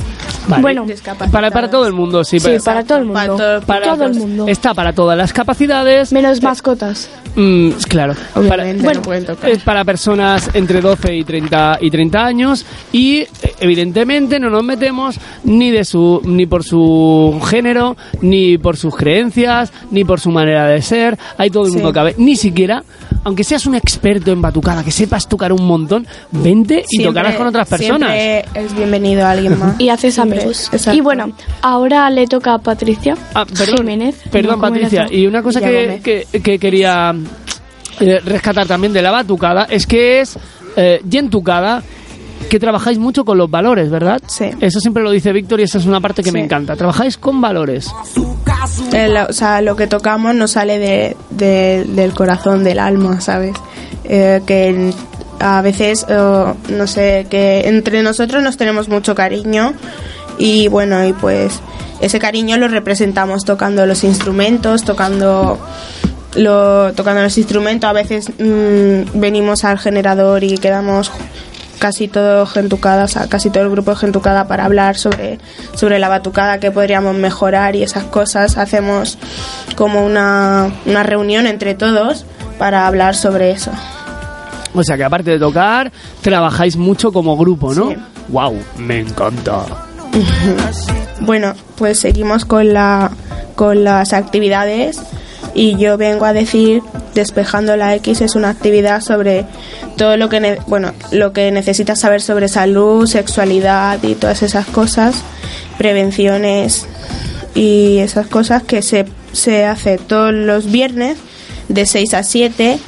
[0.47, 0.61] Vale.
[0.61, 0.85] Bueno.
[1.31, 2.39] Para, para todo el mundo, sí.
[2.39, 3.13] sí, pero- para todo el mundo.
[3.19, 4.45] Para todo- para todo el mundo.
[4.47, 6.11] Está para todas las capacidades.
[6.13, 7.09] Menos mascotas.
[7.35, 8.13] Mm, claro.
[8.35, 9.49] Obviamente para, no pueden tocar.
[9.49, 13.27] es para personas entre 12 y 30, y 30 años y eh,
[13.59, 19.71] evidentemente no nos metemos ni de su ni por su género, ni por sus creencias,
[19.91, 21.17] ni por su manera de ser.
[21.37, 21.77] Ahí todo el Sí.
[21.77, 22.15] mundo cabe.
[22.17, 22.83] Ni siquiera,
[23.27, 27.35] aunque seas un experto en batucada, que sepas tocar un montón, vente y Siempre- tocarás
[27.35, 28.09] con otras personas.
[28.13, 29.75] Siempre es bienvenido a alguien más.
[29.79, 30.39] Y haces Siempre.
[30.39, 30.69] amigos.
[30.71, 30.97] Exacto.
[30.97, 34.15] Y bueno, ahora le toca a Patricia Ah, perdón, Jiménez.
[34.31, 35.07] Perdón, No, ¿cómo era Patricia.
[35.11, 36.01] Y una cosa que, Llámame.
[36.01, 37.13] que, que quería
[37.99, 40.39] eh, rescatar también de la batucada es que es
[40.77, 41.83] eh, yentucada
[42.49, 44.21] que trabajáis mucho con los valores, ¿verdad?
[44.27, 44.45] Sí.
[44.61, 46.77] Eso siempre lo dice Víctor y esa es una parte que me encanta.
[46.77, 47.89] Trabajáis con valores.
[48.93, 53.55] El- o sea, lo que tocamos nos sale de, de- del corazón, del alma, ¿sabes?
[54.03, 54.93] Eh, que
[55.39, 59.73] a veces, eh, no sé, que entre nosotros nos tenemos mucho cariño
[60.39, 61.59] y bueno, y pues
[62.01, 65.59] ese cariño lo representamos tocando los instrumentos, tocando
[66.35, 67.89] lo, tocando los instrumentos.
[67.89, 71.11] A veces mm, venimos al generador y quedamos
[71.79, 75.39] casi todo gentucada, o sea, casi todo el grupo de gentucada para hablar sobre,
[75.73, 78.57] sobre la batucada que podríamos mejorar y esas cosas.
[78.57, 79.17] Hacemos
[79.75, 82.25] como una, una reunión entre todos
[82.57, 83.71] para hablar sobre eso.
[84.73, 87.89] O sea que aparte de tocar, trabajáis mucho como grupo, ¿no?
[87.89, 87.97] Sí.
[88.29, 88.57] ¡Wow!
[88.77, 89.65] Me encanta.
[91.19, 93.09] Bueno, pues seguimos con, la,
[93.55, 95.01] con las actividades
[95.57, 96.81] y yo vengo a decir
[97.13, 99.45] Despejando la X es una actividad sobre
[99.97, 105.23] todo lo que bueno, lo que necesitas saber sobre salud, sexualidad y todas esas cosas,
[105.79, 106.85] prevenciones
[107.55, 111.17] y esas cosas que se, se hace todos los viernes
[111.69, 112.79] de 6 a 7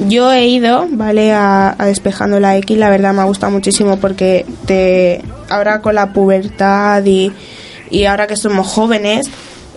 [0.00, 1.32] yo he ido, ¿vale?
[1.32, 5.94] A, a Despejando la X, la verdad me ha gustado muchísimo porque te ahora con
[5.94, 7.32] la pubertad y,
[7.90, 9.30] y ahora que somos jóvenes,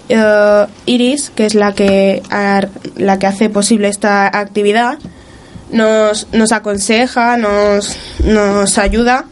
[0.09, 4.97] eh, Iris, que es la que, ar- la que hace posible esta actividad,
[5.71, 9.25] nos, nos aconseja, nos, nos ayuda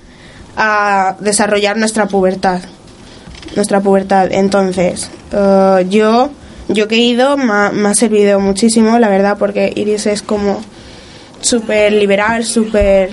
[0.58, 2.62] a desarrollar nuestra pubertad.
[3.56, 4.30] Nuestra pubertad.
[4.32, 6.30] Entonces, eh, yo,
[6.68, 10.62] yo que he ido me ha, servido muchísimo, la verdad, porque Iris es como
[11.42, 13.12] súper liberal, súper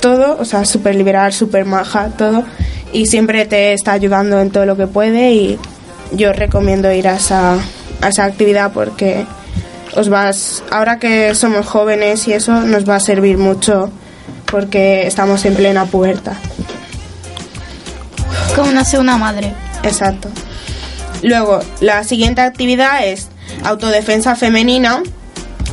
[0.00, 2.44] todo, o sea, súper liberal, súper maja, todo.
[2.92, 5.58] Y siempre te está ayudando en todo lo que puede y
[6.12, 7.58] yo recomiendo ir a esa,
[8.00, 9.26] a esa actividad porque
[9.94, 13.90] os vas, ahora que somos jóvenes y eso, nos va a servir mucho
[14.46, 16.34] porque estamos en plena pubertad.
[18.54, 19.52] Como nace una madre.
[19.82, 20.28] Exacto.
[21.22, 23.28] Luego, la siguiente actividad es
[23.64, 25.02] autodefensa femenina,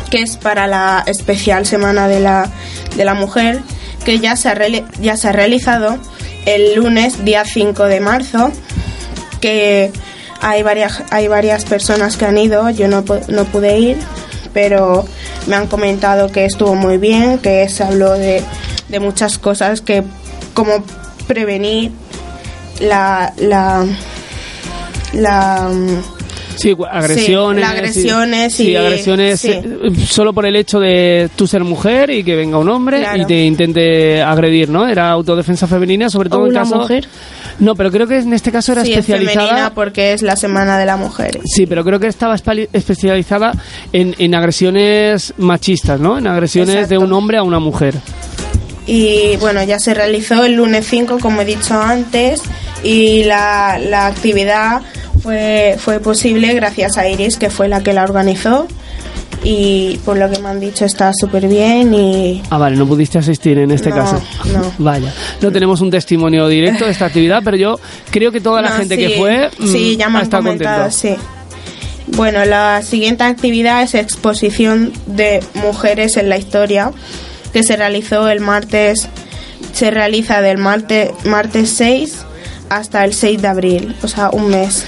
[0.10, 2.50] que es para la especial Semana de la,
[2.96, 3.62] de la Mujer,
[4.06, 4.58] que ya se, ha
[5.02, 5.98] ya se ha realizado
[6.46, 8.52] el lunes, día 5 de marzo,
[9.42, 9.92] que
[10.42, 13.98] hay varias, hay varias personas que han ido, yo no, no pude ir,
[14.54, 15.06] pero
[15.48, 18.44] me han comentado que estuvo muy bien, que se habló de,
[18.88, 20.04] de muchas cosas, que
[20.54, 20.84] como
[21.28, 21.92] prevenir
[22.80, 23.86] la, la,
[25.14, 25.70] la
[26.60, 27.62] Sí, agresiones.
[27.62, 29.50] las agresiones sí, y- agresiones sí.
[29.52, 33.22] eh, solo por el hecho de tú ser mujer y que venga un hombre Claro.
[33.22, 34.88] y te intente agredir, ¿no?
[34.88, 36.76] Era autodefensa femenina, sobre todo O en una caso.
[36.76, 37.08] mujer.
[37.60, 39.48] No, pero creo que en este caso era sí, es especializada.
[39.48, 41.40] femenina porque es la Semana de la Mujer.
[41.46, 43.54] Sí, pero creo que estaba especializada
[43.92, 46.18] en, en agresiones machistas, ¿no?
[46.18, 47.04] En agresiones de Exacto.
[47.06, 47.96] un hombre a una mujer.
[48.88, 52.42] Y bueno, ya se realizó el lunes 5, como he dicho antes,
[52.84, 54.82] y la, la actividad
[55.22, 58.68] fue, fue posible gracias a Iris, que fue la que la organizó.
[59.42, 63.20] Y por lo que me han dicho está súper bien y Ah, vale, no pudiste
[63.20, 64.22] asistir en este No, caso.
[64.52, 64.74] no.
[64.80, 67.80] Vaya, no tenemos un testimonio directo de esta actividad, pero yo
[68.12, 70.30] creo que toda la No, gente sí, que fue mm, sí, ya me ha han
[70.30, 70.92] comentado, contento.
[70.92, 71.16] sí.
[72.18, 76.92] Bueno, la siguiente actividad es exposición de mujeres en la historia,
[77.54, 79.08] que se realizó el martes,
[79.72, 82.26] se realiza del martes, martes 6
[82.70, 84.86] hasta el 6 de abril, o sea, un mes.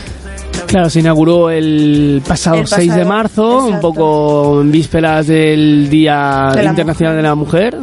[0.68, 6.52] Claro, se inauguró el pasado, El 6 de marzo, un poco en vísperas del Día
[6.56, 7.78] De Internacional de la Mujer.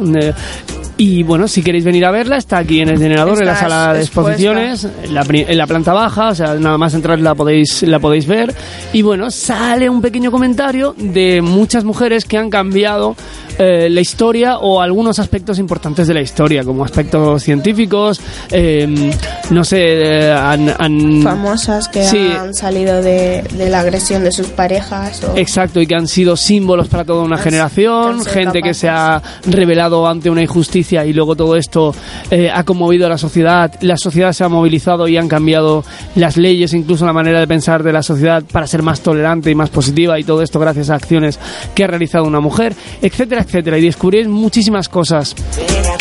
[0.97, 3.93] y bueno, si queréis venir a verla, está aquí en el generador, en la sala
[3.93, 7.83] de exposiciones, en la, en la planta baja, o sea, nada más entrar la podéis,
[7.83, 8.53] la podéis ver.
[8.91, 13.15] Y bueno, sale un pequeño comentario de muchas mujeres que han cambiado
[13.59, 18.19] eh, la historia o algunos aspectos importantes de la historia, como aspectos científicos,
[18.51, 19.11] eh,
[19.51, 22.31] no sé, eh, han, han- Famosas que Sí.
[22.35, 25.23] han salido de, de la agresión de sus parejas.
[25.23, 25.37] O...
[25.37, 29.21] Exacto, y que han sido símbolos para toda una Han- generación, gente que se ha
[29.45, 31.93] revelado ante una injusticia y luego todo esto
[32.31, 35.83] eh, ha conmovido a la sociedad, la sociedad se ha movilizado y han cambiado
[36.15, 39.55] las leyes, incluso la manera de pensar de la sociedad para ser más tolerante y
[39.55, 41.37] más positiva y todo esto gracias a acciones
[41.75, 45.35] que ha realizado una mujer, etcétera, etcétera, y descubrir muchísimas cosas.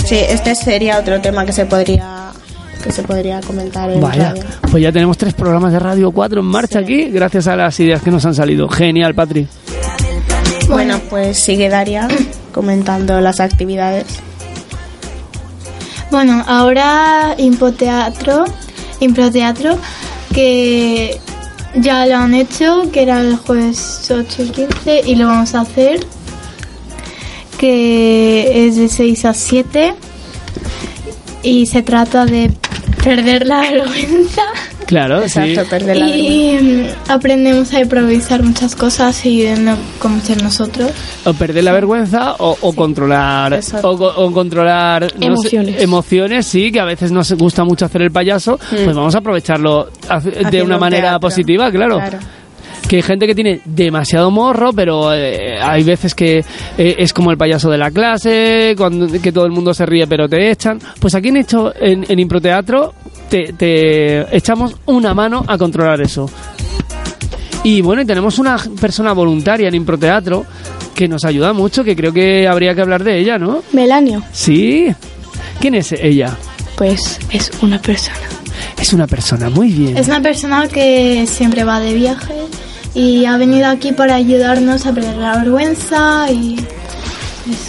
[0.04, 2.30] Sí, este sería otro tema que se podría
[2.84, 4.44] que se podría comentar en Vaya, radio.
[4.70, 8.00] pues ya tenemos tres programas de Radio 4 en marcha aquí gracias a las ideas
[8.02, 8.68] que nos han salido.
[8.68, 9.48] Genial, Patri.
[10.68, 12.06] Bueno, pues sigue Daria
[12.52, 14.06] comentando las actividades.
[16.10, 18.44] Bueno, ahora Impoteatro,
[19.00, 19.76] Improteatro,
[20.32, 21.18] que
[21.74, 25.62] ya lo han hecho, que era el jueves 8 y 15, y lo vamos a
[25.62, 26.00] hacer,
[27.58, 29.94] que es de 6 a 7,
[31.42, 32.50] y se trata de
[33.02, 34.42] perder la vergüenza.
[34.86, 35.70] Claro, Exacto, sí.
[35.70, 36.26] perder la vergüenza.
[36.32, 40.90] Y mm, aprendemos a improvisar muchas cosas y de no como ser nosotros.
[41.24, 45.82] O perder la vergüenza o, o controlar o, co- o controlar no sé, Emociones.
[45.82, 49.84] emociones, sí, que a veces nos gusta mucho hacer el payaso, pues vamos a aprovecharlo
[49.86, 51.20] de Haciendo una un manera teatro.
[51.20, 51.96] positiva, claro.
[51.96, 52.18] Claro.
[52.88, 56.38] Que hay gente que tiene demasiado morro, pero eh, hay veces que
[56.78, 60.06] eh, es como el payaso de la clase, cuando, que todo el mundo se ríe
[60.06, 60.78] pero te echan.
[60.98, 62.94] Pues aquí en hecho en, en improteatro
[63.28, 66.30] te, te echamos una mano a controlar eso.
[67.64, 70.46] Y bueno, y tenemos una persona voluntaria en improteatro
[70.94, 73.62] que nos ayuda mucho, que creo que habría que hablar de ella, ¿no?
[73.72, 74.88] Melanio, Sí.
[75.60, 76.36] ¿Quién es ella?
[76.76, 78.16] pues es una persona.
[78.80, 79.96] Es una persona, muy bien.
[79.98, 82.34] Es una persona que siempre va de viaje
[82.94, 86.56] y ha venido aquí para ayudarnos a perder la vergüenza y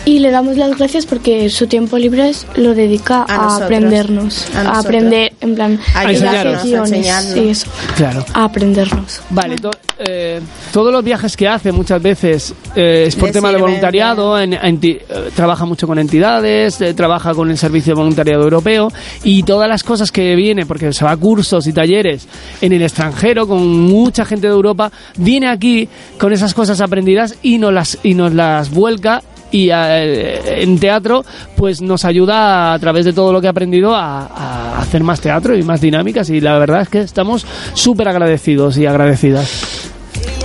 [0.05, 3.61] Y le damos las gracias porque su tiempo libre es- lo dedica A a, nosotros.
[3.63, 7.33] aprendernos, A a, aprender, en plan, A en enseñarnos, a sesiones, enseñarnos.
[7.33, 8.25] sí, eso, Claro.
[8.33, 9.21] a aprendernos.
[9.29, 10.39] Vale, to- eh,
[10.71, 14.53] todos los viajes que hace muchas veces eh, es por Le tema de voluntariado, en-
[14.53, 18.89] enti- eh, trabaja mucho con entidades, eh, trabaja con el Servicio de Voluntariado Europeo
[19.23, 22.27] y todas las cosas que viene, porque se va a cursos y talleres
[22.61, 25.89] en el extranjero con mucha gente de Europa, viene aquí
[26.19, 31.23] con esas cosas aprendidas y nos las, y nos las vuelca y eh, en teatro
[31.55, 35.19] pues nos ayuda a través de todo lo que ha aprendido a, a hacer más
[35.21, 39.49] teatro y más dinámicas y la verdad es que estamos súper agradecidos y agradecidas.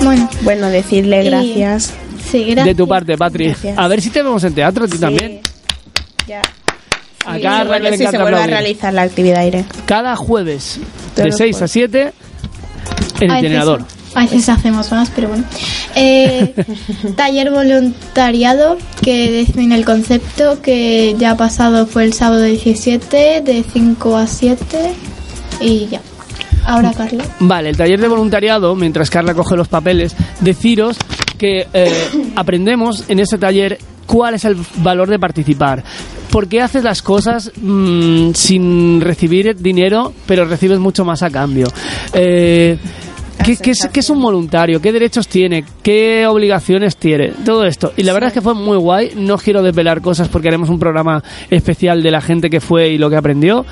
[0.02, 1.92] bueno, Bueno, decirle Y- gracias.
[2.30, 2.64] sí, gracias.
[2.66, 3.46] De tu parte, Patri.
[3.48, 3.78] Gracias.
[3.78, 5.40] A ver si te vemos en teatro, a ti también.
[6.26, 6.40] Ya.
[7.26, 9.64] A Sí, bueno, sí, se vuelve a realizar la actividad aire.
[9.86, 10.78] Cada jueves,
[11.14, 11.70] Todos de los 6 a jueves.
[11.70, 12.12] 7,
[13.20, 13.82] en A el generador.
[14.14, 15.44] A veces hacemos más, pero bueno.
[15.96, 16.55] Eh,
[17.16, 23.64] taller voluntariado que define el concepto que ya ha pasado fue el sábado 17 de
[23.72, 24.94] 5 a 7
[25.61, 26.00] y ya.
[26.66, 27.24] Ahora Carla.
[27.40, 30.96] Vale, el taller de voluntariado, mientras Carla coge los papeles, deciros
[31.37, 31.92] que eh,
[32.37, 35.83] aprendemos en ese taller cuál es el valor de participar.
[36.31, 41.66] ¿Por qué haces las cosas mm, sin recibir dinero, pero recibes mucho más a cambio?
[42.12, 42.77] Eh,
[43.44, 44.81] ¿qué, qué es, qué es un voluntario?
[44.81, 45.64] ¿Qué derechos tiene?
[45.83, 47.33] ¿Qué obligaciones tiene?
[47.44, 47.92] Todo esto.
[47.97, 49.12] Y la verdad es que fue muy guay.
[49.16, 52.99] No quiero desvelar cosas porque haremos un programa especial de la gente que fue y
[52.99, 53.64] lo que aprendió.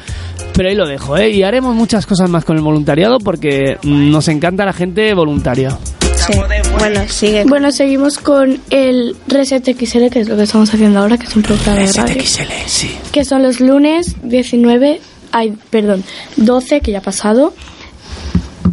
[0.55, 1.31] Pero ahí lo dejo, ¿eh?
[1.31, 5.79] Y haremos muchas cosas más con el voluntariado porque nos encanta la gente voluntaria.
[6.27, 6.39] Sí.
[6.79, 7.45] Bueno, sigue.
[7.45, 11.35] Bueno, seguimos con el Reset XL, que es lo que estamos haciendo ahora, que es
[11.35, 12.23] un programa de radio.
[12.67, 12.91] sí.
[13.11, 15.01] Que son los lunes 19,
[15.33, 16.05] ay, perdón,
[16.37, 17.55] 12, que ya ha pasado,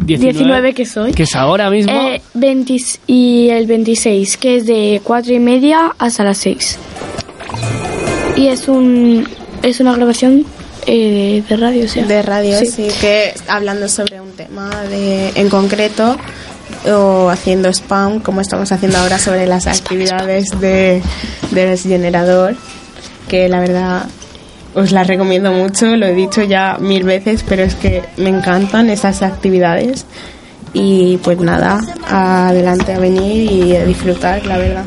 [0.04, 1.12] 19, que soy.
[1.12, 1.92] Que es ahora mismo.
[1.92, 2.76] eh, 20
[3.06, 6.78] y el 26, que es de 4 y media hasta las 6.
[8.36, 9.28] Y es un
[9.62, 10.46] es una grabación
[10.86, 12.06] eh, de radio, o sea.
[12.06, 12.66] de radio, sí.
[12.66, 12.88] sí.
[13.00, 16.16] que hablando sobre un tema de, en concreto
[16.90, 21.02] o haciendo spam, como estamos haciendo ahora sobre las actividades de,
[21.50, 22.56] del generador,
[23.28, 24.06] que la verdad
[24.74, 28.90] os las recomiendo mucho, lo he dicho ya mil veces, pero es que me encantan
[28.90, 30.06] esas actividades
[30.72, 34.84] y pues nada, adelante a venir y a disfrutar, la verdad.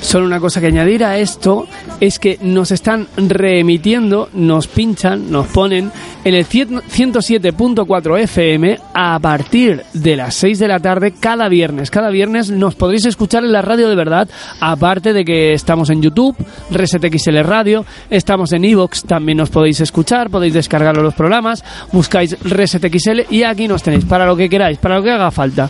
[0.00, 1.66] Solo una cosa que añadir a esto
[2.00, 5.90] es que nos están reemitiendo, nos pinchan, nos ponen
[6.24, 11.90] en el 100 107.4 FM a partir de las 6 de la tarde cada viernes.
[11.90, 14.28] Cada viernes nos podréis escuchar en la radio de verdad,
[14.60, 16.36] aparte de que estamos en YouTube,
[16.70, 23.26] ResetXL Radio, estamos en Evox, también nos podéis escuchar, podéis descargar los programas, buscáis ResetXL
[23.30, 25.68] y aquí nos tenéis para lo que queráis, para lo que haga falta.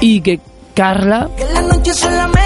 [0.00, 0.40] Y que
[0.74, 2.41] Carla Que la noche solamente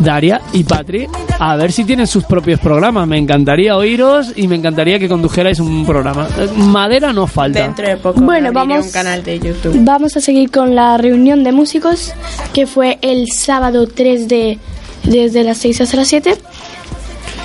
[0.00, 1.06] Daria y Patri,
[1.38, 3.06] a ver si tienen sus propios programas.
[3.06, 6.26] Me encantaría oíros y me encantaría que condujerais un programa.
[6.38, 7.60] Eh, Madera no falta.
[7.62, 9.74] Dentro de poco Bueno, vamos- un canal de YouTube.
[9.84, 12.12] Vamos a seguir con la reunión de músicos
[12.54, 14.58] que fue el sábado 3 de
[15.04, 16.34] desde las 6 hasta las 7.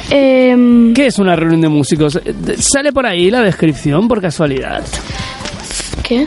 [0.10, 2.16] Em, ¿Qué es una reunión de músicos?
[2.24, 4.84] Eh, ¿Sale por ahí la descripción por casualidad?
[6.04, 6.26] ¿Qué?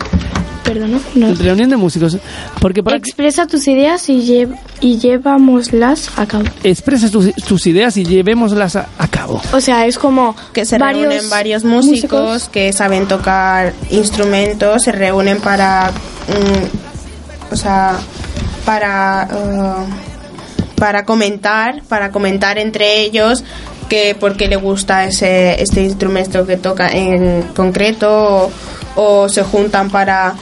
[0.69, 0.99] Perdona.
[1.15, 1.35] No.
[1.35, 2.19] Reunión de músicos.
[2.61, 6.45] Porque por aquí Expresa tus ideas y, lle- y llevámoslas a cabo.
[6.63, 9.41] expresas tus, tus ideas y llevémoslas a, a cabo.
[9.53, 14.93] O sea, es como que se varios reúnen varios músicos, que saben tocar instrumentos, se
[14.93, 17.97] reúnen para, mm, o sea,
[18.65, 19.85] para, eh,
[20.77, 23.43] para comentar, para comentar entre ellos
[23.89, 28.51] que por qué le gusta ese este instrumento que toca en concreto o,
[28.97, 30.35] o se juntan para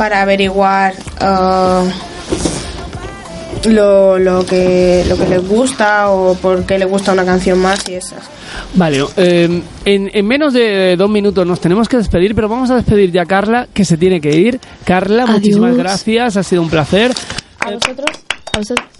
[0.00, 1.90] para averiguar eh,
[3.68, 7.86] lo, lo que lo que les gusta o por qué les gusta una canción más
[7.86, 8.22] y esas.
[8.72, 12.76] Vale, eh, en, en menos de dos minutos nos tenemos que despedir, pero vamos a
[12.76, 14.58] despedir ya a Carla, que se tiene que ir.
[14.86, 15.36] Carla, Adiós.
[15.36, 17.12] muchísimas gracias, ha sido un placer.
[17.58, 18.06] a vosotros,
[18.54, 18.99] a vosotros.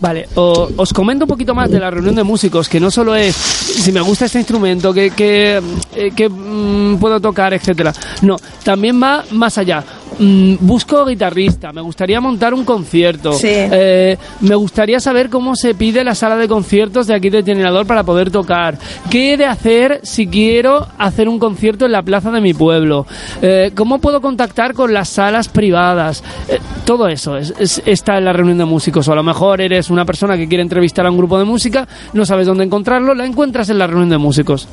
[0.00, 3.14] Vale, o- os comento un poquito más de la reunión de músicos, que no solo
[3.14, 5.60] es si me gusta este instrumento, que, que,
[5.94, 7.92] eh, mm, puedo tocar, etcétera.
[8.22, 9.84] No, también va más allá.
[10.22, 13.32] Mm, busco guitarrista, me gustaría montar un concierto.
[13.32, 13.48] Sí.
[13.50, 17.86] Eh, me gustaría saber cómo se pide la sala de conciertos de aquí de Generador
[17.86, 18.76] para poder tocar.
[19.08, 23.06] ¿Qué he de hacer si quiero hacer un concierto en la plaza de mi pueblo?
[23.40, 26.22] Eh, ¿Cómo puedo contactar con las salas privadas?
[26.48, 29.08] Eh, todo eso es, es- está en la reunión de músicos.
[29.08, 31.88] O a lo mejor eres una persona que quiere entrevistar a un grupo de música,
[32.12, 34.68] no sabes dónde encontrarlo, la encuentras en la reunión de músicos.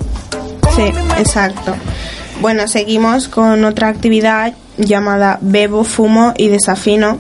[0.75, 0.83] Sí,
[1.17, 1.73] exacto.
[2.41, 7.17] Bueno, seguimos con otra actividad llamada Bebo, Fumo y Desafino,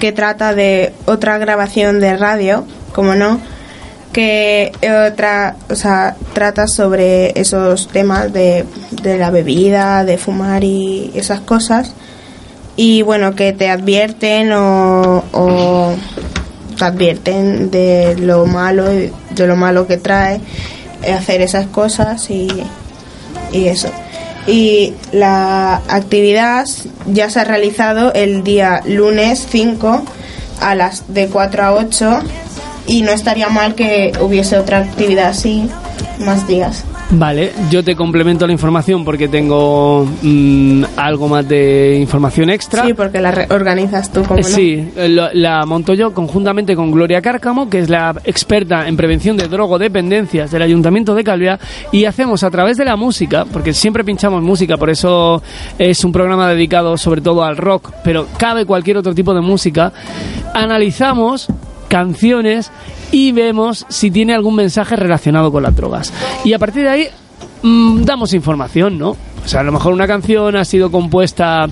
[0.00, 3.40] que trata de otra grabación de radio, como no,
[4.12, 4.72] que
[5.10, 11.40] otra, o sea, trata sobre esos temas de, de la bebida, de fumar y esas
[11.40, 11.94] cosas.
[12.76, 15.94] Y bueno, que te advierten o, o
[16.78, 20.40] te advierten de lo malo, de lo malo que trae
[21.02, 22.48] eh, hacer esas cosas y,
[23.52, 23.88] y eso.
[24.46, 26.66] Y la actividad
[27.06, 30.04] ya se ha realizado el día lunes 5
[30.60, 32.20] a las de 4 a 8
[32.86, 35.68] y no estaría mal que hubiese otra actividad así
[36.18, 36.84] más días.
[37.14, 42.86] Vale, yo te complemento la información porque tengo mm, algo más de información extra.
[42.86, 47.68] Sí, porque la organizas tú como Sí, lo- la monto yo conjuntamente con Gloria Cárcamo,
[47.68, 51.58] que es la experta en prevención de drogodependencias del Ayuntamiento de Calvia,
[51.92, 55.42] y hacemos a través de la música, porque siempre pinchamos música, por eso
[55.78, 59.92] es un programa dedicado sobre todo al rock, pero cabe cualquier otro tipo de música,
[60.54, 61.46] analizamos
[61.92, 62.72] canciones
[63.10, 66.10] y vemos si tiene algún mensaje relacionado con las drogas.
[66.42, 67.06] Y a partir de ahí
[67.62, 69.10] mm, damos información, ¿no?
[69.10, 71.66] O sea, a lo mejor una canción ha sido compuesta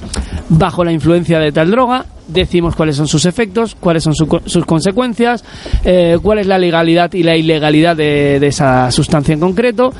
[0.51, 4.67] bajo la influencia de tal droga, decimos cuáles son sus efectos, cuáles son su sus
[4.67, 5.43] consecuencias,
[5.85, 9.91] eh, cuál es la legalidad y la ilegalidad de, de esa sustancia en concreto.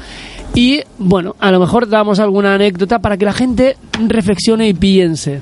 [0.55, 5.41] Y bueno, a lo mejor damos alguna anécdota para que la gente reflexione y piense.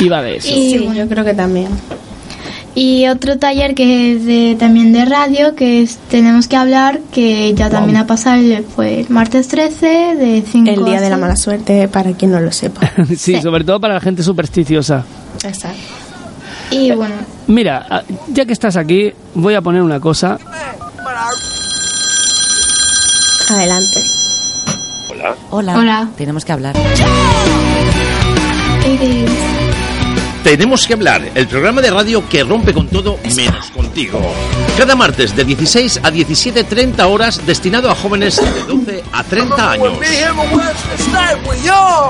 [0.00, 0.48] Y va de eso.
[0.48, 1.68] Y Sí, yo creo que también.
[2.74, 7.52] Y otro taller que es de, también de radio, que es Tenemos que hablar, que
[7.54, 11.08] ya también ha pasado, el- fue el martes 13 de 5 El día a de
[11.10, 11.20] la 6.
[11.20, 12.88] mala suerte, para quien no lo sepa.
[13.16, 15.04] sí, sobre todo para la gente supersticiosa.
[15.42, 15.78] Exacto.
[16.70, 17.14] Y bueno,
[17.48, 20.38] Mira, ya que estás aquí, voy a poner una cosa.
[23.48, 24.00] Adelante.
[25.50, 25.74] Hola.
[25.76, 26.08] Hola.
[26.16, 26.76] Tenemos que hablar.
[28.84, 29.26] eh,
[30.42, 34.20] Tenemos que hablar, el programa de radio que rompe con todo menos contigo.
[34.76, 39.98] Cada martes de 16 a 17.30 horas destinado a jóvenes de 12 a 30 años.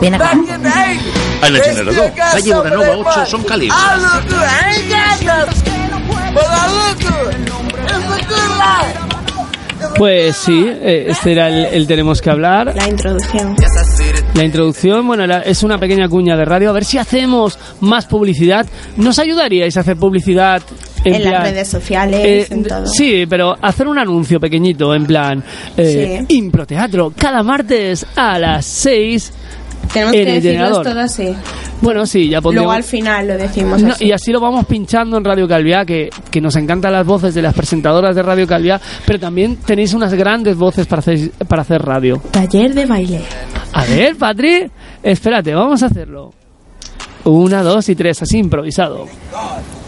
[0.00, 0.32] Ven acá.
[1.42, 3.68] En el generador, calle Uranova 8, son Cali.
[9.96, 12.72] Pues sí, eh, este era el, el tenemos que hablar.
[12.76, 13.56] La introducción.
[14.34, 16.70] La introducción, bueno, la- es una pequeña cuña de radio.
[16.70, 18.64] A ver si hacemos más publicidad.
[18.96, 20.62] ¿Nos ayudaríais a hacer publicidad?
[21.04, 22.86] En, En las plan- redes sociales, Eh, en todo.
[22.86, 25.42] Sí, pero hacer un anuncio pequeñito, en plan,
[25.76, 26.36] eh, Sí.
[26.36, 29.32] Improteatro, cada martes a las 6.
[29.92, 30.84] Tenemos en que generador.
[30.84, 31.34] todo así.
[31.80, 32.66] Bueno, sí, ya pondremos...
[32.66, 34.04] Luego al final lo decimos No, así.
[34.04, 37.40] y así lo vamos pinchando en Radio Calviá, que, que nos encantan las voces de
[37.42, 41.80] las presentadoras de Radio Calviá, pero también tenéis unas grandes voces para hacer, para hacer
[41.82, 42.20] radio.
[42.30, 43.20] Taller de baile.
[43.72, 44.70] A ver, Patri,
[45.02, 46.32] espérate, vamos a hacerlo.
[47.24, 49.06] Una, dos y tres, así improvisado.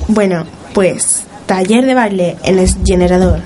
[0.08, 3.40] Bueno, pues taller de baile en el generador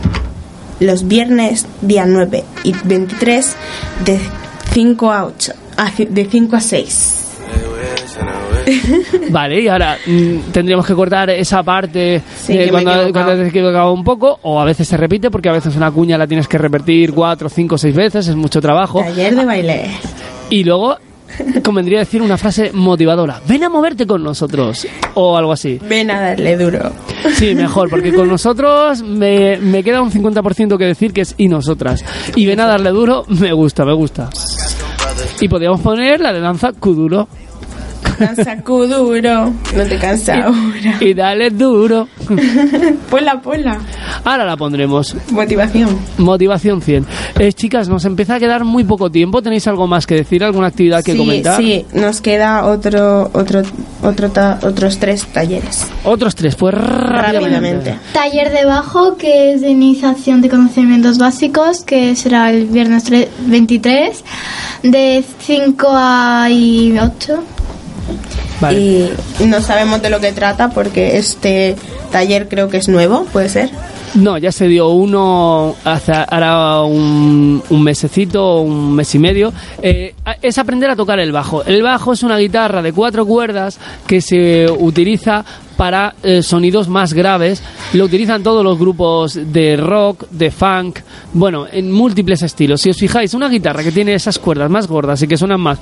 [0.80, 3.56] los viernes día 9 y 23
[4.04, 4.18] de
[4.72, 7.22] 5 a 8, a ci- de 5 a 6.
[9.30, 13.48] Vale, y ahora mm, tendríamos que cortar esa parte Sí, de cuando, cuando te has
[13.48, 16.48] equivocado un poco, o a veces se repite porque a veces una cuña la tienes
[16.48, 19.00] que repetir cuatro, cinco, seis veces, es mucho trabajo.
[19.00, 19.90] Taller de baile.
[20.50, 20.96] Y luego
[21.62, 23.40] convendría decir una frase motivadora.
[23.46, 24.86] Ven a moverte con nosotros.
[25.14, 25.78] O algo así.
[25.88, 26.92] Ven a darle duro.
[27.34, 31.48] Sí, mejor, porque con nosotros me, me queda un 50% que decir que es y
[31.48, 32.04] nosotras.
[32.34, 34.30] Y ven a darle duro, me gusta, me gusta.
[35.40, 37.28] Y podríamos poner la de danza Kuduro.
[38.18, 39.52] Danza duro.
[39.76, 40.96] No te cansa ahora.
[41.00, 42.08] Y dale duro.
[43.10, 43.78] Ponla, ponla.
[44.24, 45.14] Ahora la pondremos.
[45.30, 45.98] Motivación.
[46.18, 47.06] Motivación 100.
[47.38, 49.42] Eh, chicas, nos empieza a quedar muy poco tiempo.
[49.42, 50.42] ¿Tenéis algo más que decir?
[50.44, 51.56] ¿Alguna actividad que sí, comentar?
[51.60, 53.62] sí, nos queda otro, otro,
[54.02, 55.86] otro ta- otros tres talleres.
[56.04, 57.20] Otros tres, pues rápidamente.
[57.50, 57.94] Rápidamente.
[58.12, 63.28] Taller de bajo, que es de iniciación de conocimientos básicos, que será el viernes tre-
[63.46, 64.22] 23,
[64.82, 67.42] de 5 a y 8.
[68.60, 69.10] Vale.
[69.40, 71.76] Y no sabemos de lo que trata porque este
[72.10, 73.70] taller creo que es nuevo, puede ser.
[74.16, 79.52] No, ya se dio uno hace ahora un, un mesecito, un mes y medio.
[79.82, 81.62] Eh, es aprender a tocar el bajo.
[81.64, 85.44] El bajo es una guitarra de cuatro cuerdas que se utiliza
[85.76, 87.62] para eh, sonidos más graves.
[87.92, 91.00] Lo utilizan todos los grupos de rock, de funk,
[91.34, 92.80] bueno, en múltiples estilos.
[92.80, 95.78] Si os fijáis, una guitarra que tiene esas cuerdas más gordas y que suenan más...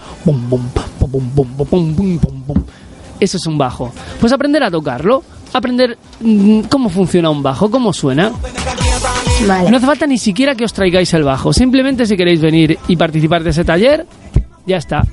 [3.20, 3.92] Eso es un bajo.
[4.20, 5.22] Pues aprender a tocarlo,
[5.54, 8.32] aprender mm, cómo funciona un bajo, cómo suena.
[9.46, 9.70] Vale.
[9.70, 11.52] No hace falta ni siquiera que os traigáis el bajo.
[11.52, 14.06] Simplemente si queréis venir y participar de ese taller,
[14.66, 15.04] ya está.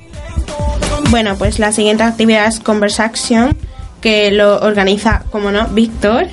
[1.10, 3.56] Bueno, pues la siguiente actividad es Conversation,
[4.02, 6.28] que lo organiza, como no, Víctor.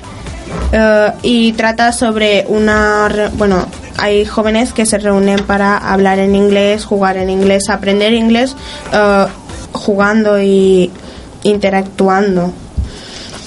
[0.71, 3.29] eh, y trata sobre una.
[3.33, 3.65] Bueno,
[3.97, 8.55] hay jóvenes que se reúnen para hablar en inglés, jugar en inglés, aprender inglés,
[8.93, 9.25] eh,
[9.73, 10.89] jugando y
[11.43, 12.53] interactuando.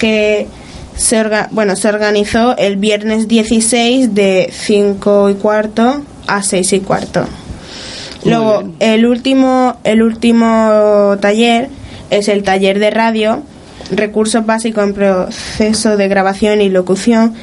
[0.03, 0.49] Que
[0.97, 6.81] se, orga- bueno, se organizó el viernes 16 de 5 y cuarto a 6 y
[6.81, 7.25] cuarto.
[8.25, 11.69] Luego, el último, el último taller
[12.11, 13.43] es el taller de radio,
[13.91, 17.35] recursos básicos en proceso de grabación y locución,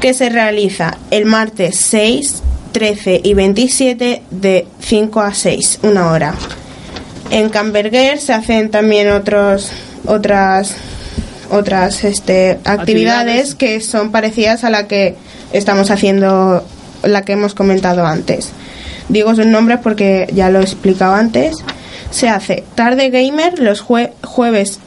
[0.00, 2.42] que se realiza el martes 6,
[2.72, 6.34] 13 y 27 de 5 a 6, una hora.
[7.30, 9.70] En Camberger se hacen también otros,
[10.06, 10.74] otras,
[11.50, 13.54] otras este, actividades, Actividades.
[13.54, 15.16] que son parecidas a la que
[15.52, 16.64] estamos haciendo,
[17.02, 18.50] la que hemos comentado antes.
[19.08, 21.56] Digo sus nombres porque ya lo he explicado antes.
[22.10, 24.78] Se hace tarde gamer los jue- jueves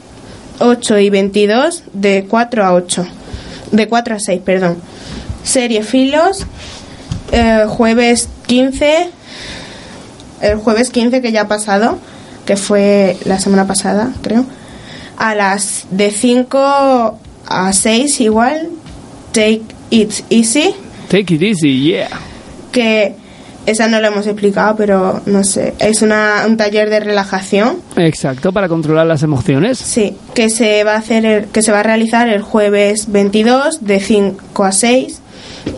[0.60, 3.06] 8 y 22 de 4 a 8.
[3.72, 4.78] De 4 a 6, perdón.
[5.44, 6.46] Serie Filos
[7.32, 9.10] eh, jueves 15
[10.40, 11.98] el jueves 15 que ya ha pasado,
[12.46, 14.44] que fue la semana pasada, creo.
[15.18, 18.68] A las de 5 a 6 igual,
[19.32, 20.74] Take It Easy,
[21.10, 22.08] Take it easy, yeah.
[22.72, 23.14] que
[23.66, 28.52] esa no lo hemos explicado, pero no sé, es una, un taller de relajación, Exacto,
[28.52, 29.76] para controlar las emociones.
[29.78, 33.84] sí, que se va a hacer el- que se va a realizar el jueves 22
[33.84, 35.20] de 5 a 6,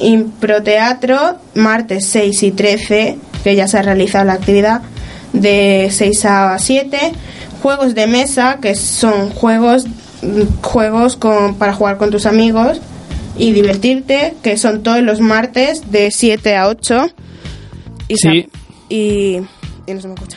[0.01, 4.83] improteatro martes 6 y 13, que ya se ha realizado la actividad
[5.33, 6.99] de 6 a 7,
[7.61, 9.87] juegos de mesa, que son juegos
[10.23, 12.81] mm, juegos con, para jugar con tus amigos
[13.39, 17.09] y divertirte, que son todos los martes de 7 a 8.
[18.09, 18.49] Y Sí.
[18.89, 19.39] Y,
[19.87, 20.37] y no se me escucha.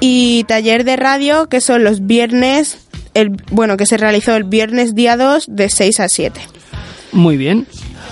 [0.00, 4.94] Y taller de radio, que son los viernes, el, bueno, que se realizó el viernes
[4.94, 6.40] día 2 de 6 a 7.
[7.12, 7.66] Muy bien.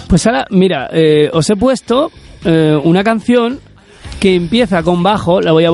[0.08, 2.10] Pues ahora, mira, eh, os he puesto
[2.44, 3.60] eh, una canción
[4.20, 5.70] que empieza con bajo, la voy a,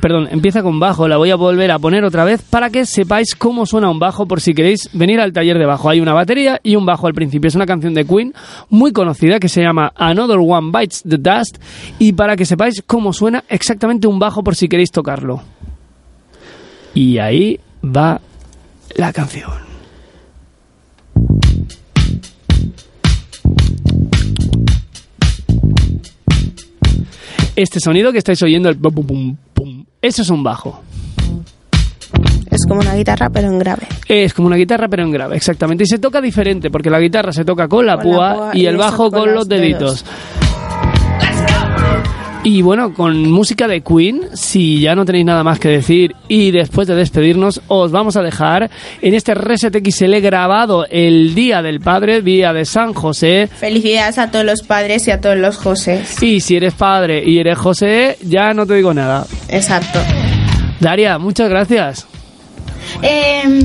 [0.00, 3.34] perdón, empieza con bajo, la voy a volver a poner otra vez para que sepáis
[3.34, 5.88] cómo suena un bajo por si queréis venir al taller de bajo.
[5.88, 7.48] Hay una batería y un bajo al principio.
[7.48, 8.34] Es una canción de Queen
[8.68, 11.58] muy conocida que se llama Another One Bites the Dust
[11.98, 15.42] y para que sepáis cómo suena exactamente un bajo por si queréis tocarlo.
[16.94, 18.20] Y ahí va
[18.96, 19.67] la canción.
[27.58, 30.80] Este sonido que estáis oyendo, el pum, pum, pum, eso es un bajo.
[32.48, 33.82] Es como una guitarra, pero en grave.
[34.06, 35.82] Es como una guitarra, pero en grave, exactamente.
[35.82, 38.60] Y se toca diferente, porque la guitarra se toca con la, Con la púa, y
[38.60, 40.04] y el bajo con con los los deditos.
[42.44, 46.50] Y bueno, con música de Queen, si ya no tenéis nada más que decir y
[46.52, 48.70] después de despedirnos, os vamos a dejar
[49.02, 53.48] en este Reset XL grabado el Día del Padre, Día de San José.
[53.48, 56.02] Felicidades a todos los padres y a todos los José.
[56.20, 59.26] Y si eres padre y eres José, ya no te digo nada.
[59.48, 59.98] Exacto.
[60.80, 62.06] Daria, muchas gracias.
[63.02, 63.62] Eh,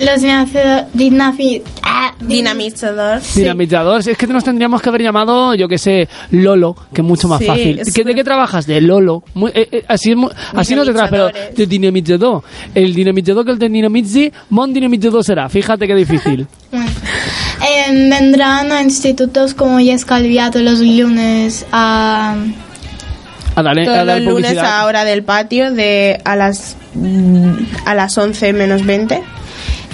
[0.00, 0.22] los
[1.94, 3.20] dinafi- ah, Dinamizador.
[3.34, 7.28] Dinamizadores, es que nos tendríamos que haber llamado, yo que sé, Lolo, que es mucho
[7.28, 7.78] más Sí, fácil.
[7.78, 8.66] es- ¿Qué- ¿De qué trabajas?
[8.66, 9.22] De Lolo.
[9.34, 12.42] Muy- eh, eh, así es mu- así no te traes, pero de dinamitzador.
[12.74, 15.48] El dinamitzador que el de dinamitzi, mon dinamitador será.
[15.48, 16.46] Fíjate qué difícil.
[17.66, 22.34] Eh, vendrán a institutos como Yes Calviato los lunes a...
[23.54, 26.76] A darle, a Todos dar los lunes a hora del patio de a las
[27.86, 29.22] a las 11 menos 20.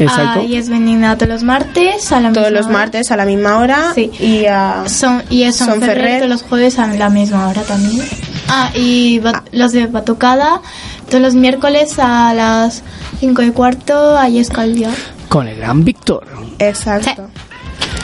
[0.05, 0.41] Exacto.
[0.41, 2.79] a Yes Benignato los martes a la Todos misma los hora.
[2.79, 3.93] martes a la misma hora.
[3.95, 4.11] Sí.
[4.21, 6.17] Y a Son, y es Son Ferrer, Ferrer.
[6.19, 8.03] todos los jueves a la misma hora también.
[8.49, 10.61] Ah, y ba- los de Batucada
[11.09, 12.83] todos los miércoles a las
[13.21, 14.95] 5 y cuarto a Yes Calviato.
[15.29, 16.27] Con el gran Víctor.
[16.59, 17.29] Exacto.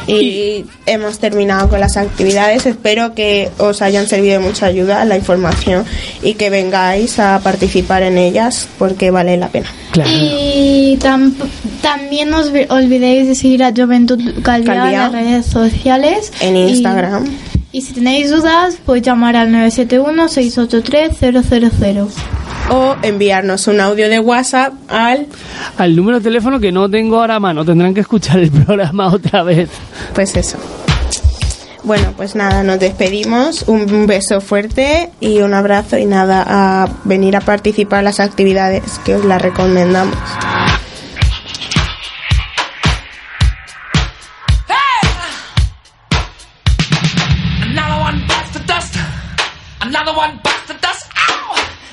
[0.06, 2.66] Y hemos terminado con las actividades.
[2.66, 5.84] Espero que os hayan servido de mucha ayuda la información
[6.22, 9.66] y que vengáis a participar en ellas porque vale la pena.
[9.90, 10.10] Claro.
[10.12, 11.34] Y tam-
[11.82, 16.32] también no os vi- olvidéis de seguir a Juventud Calviá en las redes sociales.
[16.40, 17.24] En Y- Instagram.
[17.72, 22.08] Y, si tenéis dudas, podéis llamar al 971-683-000.
[22.70, 25.26] O enviarnos un audio de WhatsApp al
[25.78, 27.64] Al número de teléfono que no tengo ahora a mano.
[27.64, 29.70] Tendrán que escuchar el programa otra vez.
[30.14, 30.58] Pues eso.
[31.84, 33.62] Bueno, pues nada, nos despedimos.
[33.68, 38.98] Un beso fuerte y un abrazo y nada, a venir a participar en las actividades
[39.04, 40.16] que os las recomendamos.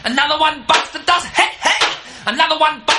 [0.06, 1.28] Another one bites the dust.
[1.28, 1.88] Hey, hey!
[2.28, 2.82] Another one.
[2.88, 2.93] Hey!